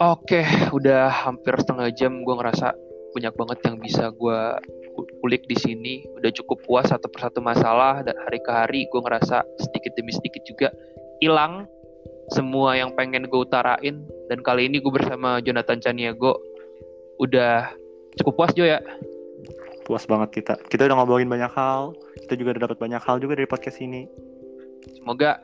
Oke, 0.00 0.42
udah 0.70 1.06
hampir 1.06 1.54
setengah 1.54 1.90
jam 1.94 2.22
gue 2.22 2.34
ngerasa 2.34 2.74
banyak 3.12 3.34
banget 3.34 3.58
yang 3.62 3.76
bisa 3.78 4.04
gue 4.10 4.40
kulik 5.20 5.46
di 5.46 5.54
sini. 5.54 5.94
Udah 6.18 6.30
cukup 6.34 6.62
puas 6.66 6.90
satu 6.90 7.06
persatu 7.06 7.38
masalah 7.38 8.02
dan 8.02 8.18
hari 8.26 8.38
ke 8.38 8.50
hari 8.50 8.80
gue 8.90 9.00
ngerasa 9.02 9.42
sedikit 9.58 9.92
demi 9.94 10.10
sedikit 10.10 10.42
juga 10.46 10.68
hilang 11.18 11.66
semua 12.30 12.74
yang 12.74 12.94
pengen 12.94 13.26
gue 13.26 13.40
utarain. 13.40 14.02
Dan 14.26 14.38
kali 14.42 14.66
ini 14.66 14.78
gue 14.78 14.90
bersama 14.90 15.38
Jonathan 15.38 15.78
Caniago 15.78 16.38
udah 17.18 17.68
cukup 18.18 18.32
puas 18.34 18.52
Jo 18.56 18.66
ya. 18.66 18.80
Puas 19.86 20.06
banget 20.06 20.42
kita. 20.42 20.54
Kita 20.70 20.86
udah 20.86 20.96
ngobrolin 21.02 21.30
banyak 21.30 21.50
hal. 21.50 21.94
Kita 22.26 22.34
juga 22.38 22.56
udah 22.56 22.62
dapat 22.70 22.78
banyak 22.78 23.02
hal 23.02 23.16
juga 23.18 23.38
dari 23.38 23.48
podcast 23.50 23.82
ini. 23.82 24.06
Semoga 24.96 25.42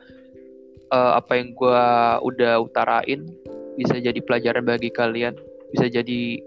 eh, 0.91 1.11
apa 1.19 1.31
yang 1.35 1.51
gue 1.53 1.83
udah 2.23 2.53
utarain 2.63 3.27
bisa 3.77 4.01
jadi 4.01 4.17
pelajaran 4.23 4.65
bagi 4.65 4.89
kalian, 4.89 5.37
bisa 5.69 5.85
jadi 5.85 6.41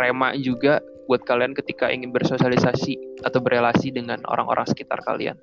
rema 0.00 0.32
juga 0.40 0.80
buat 1.10 1.26
kalian 1.26 1.52
ketika 1.58 1.90
ingin 1.90 2.14
bersosialisasi 2.14 2.96
atau 3.26 3.42
berelasi 3.42 3.92
dengan 3.92 4.22
orang-orang 4.30 4.64
sekitar 4.70 5.02
kalian. 5.04 5.36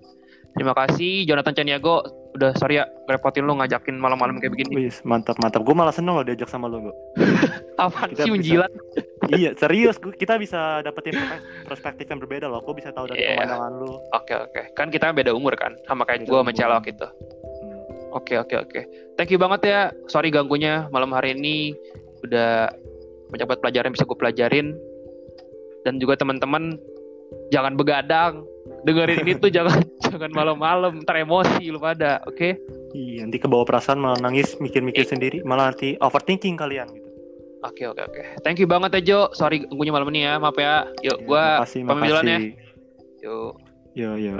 Terima 0.56 0.74
kasih 0.74 1.28
Jonathan 1.30 1.54
Caniago. 1.54 2.02
Udah 2.38 2.54
sorry 2.54 2.78
ya 2.78 2.86
ngerepotin 3.10 3.44
lu 3.44 3.58
ngajakin 3.58 3.98
malam-malam 3.98 4.38
kayak 4.38 4.54
begini. 4.54 4.74
Wih, 4.78 4.94
mantap 5.02 5.42
mantap. 5.42 5.66
Gue 5.66 5.74
malah 5.74 5.90
seneng 5.90 6.14
loh 6.14 6.24
diajak 6.24 6.46
sama 6.46 6.70
lo, 6.70 6.78
Go. 6.80 6.92
Kita 8.14 8.24
sih 8.24 8.30
bisa- 8.30 8.34
menjilat? 8.34 8.72
iya, 9.42 9.52
serius. 9.58 9.98
Kita 9.98 10.38
bisa 10.38 10.82
dapetin 10.82 11.18
perspek- 11.18 11.44
perspektif 11.66 12.06
yang 12.08 12.22
berbeda 12.22 12.46
loh. 12.46 12.62
Gue 12.62 12.78
bisa 12.78 12.94
tahu 12.94 13.10
dari 13.10 13.26
Iya. 13.26 13.42
pemandangan 13.42 13.72
lu. 13.74 13.98
Oke 14.14 14.34
oke. 14.38 14.62
Kan 14.74 14.94
kita 14.94 15.10
beda 15.12 15.34
umur 15.34 15.58
kan, 15.58 15.74
sama 15.84 16.06
kayak 16.06 16.26
gue 16.26 16.38
sama. 16.38 16.54
Celok 16.54 16.86
gitu. 16.86 17.08
Hmm. 17.10 18.14
Oke 18.14 18.38
oke 18.38 18.56
oke. 18.56 18.82
Thank 19.18 19.34
you 19.34 19.42
banget 19.42 19.62
ya. 19.66 19.82
Sorry 20.06 20.30
ganggunya 20.30 20.86
malam 20.90 21.10
hari 21.10 21.34
ini 21.34 21.74
udah 22.22 22.70
banyak 23.28 23.46
banget 23.46 23.62
pelajaran 23.62 23.90
bisa 23.92 24.06
gue 24.06 24.18
pelajarin 24.18 24.68
dan 25.84 25.98
juga 25.98 26.16
teman-teman 26.16 26.78
jangan 27.52 27.76
begadang 27.76 28.46
dengerin 28.88 29.20
ini 29.22 29.36
tuh 29.36 29.52
jangan 29.52 29.84
jangan 30.08 30.32
malam-malam 30.32 31.04
ntar 31.04 31.20
emosi 31.20 31.68
lu 31.68 31.78
pada 31.78 32.24
oke 32.24 32.56
Iya, 32.90 33.22
nanti 33.22 33.38
ke 33.38 33.46
bawah 33.46 33.62
perasaan 33.64 34.00
malah 34.00 34.18
nangis 34.18 34.56
mikir-mikir 34.58 35.04
Iya. 35.04 35.12
sendiri, 35.12 35.38
malah 35.44 35.70
nanti 35.70 36.00
overthinking 36.00 36.56
kalian 36.56 36.88
gitu. 36.88 37.10
oke 37.60 37.84
oke 37.86 38.02
oke 38.02 38.22
thank 38.42 38.58
you 38.58 38.66
banget 38.66 38.96
ya 38.96 39.02
Jo 39.04 39.20
sorry 39.32 39.62
ganggunya 39.62 39.92
malam 39.92 40.08
ini 40.08 40.24
ya 40.24 40.40
maaf 40.40 40.56
ya 40.56 40.88
yuk 41.02 41.20
Ya, 41.20 41.26
gua 41.28 41.44
makasih, 41.60 41.80
pamit 41.84 42.02
duluan 42.06 42.24
ya 42.24 42.40
makasih. 42.40 42.54
yuk 43.20 43.54
Yo, 43.94 44.14
yo. 44.14 44.38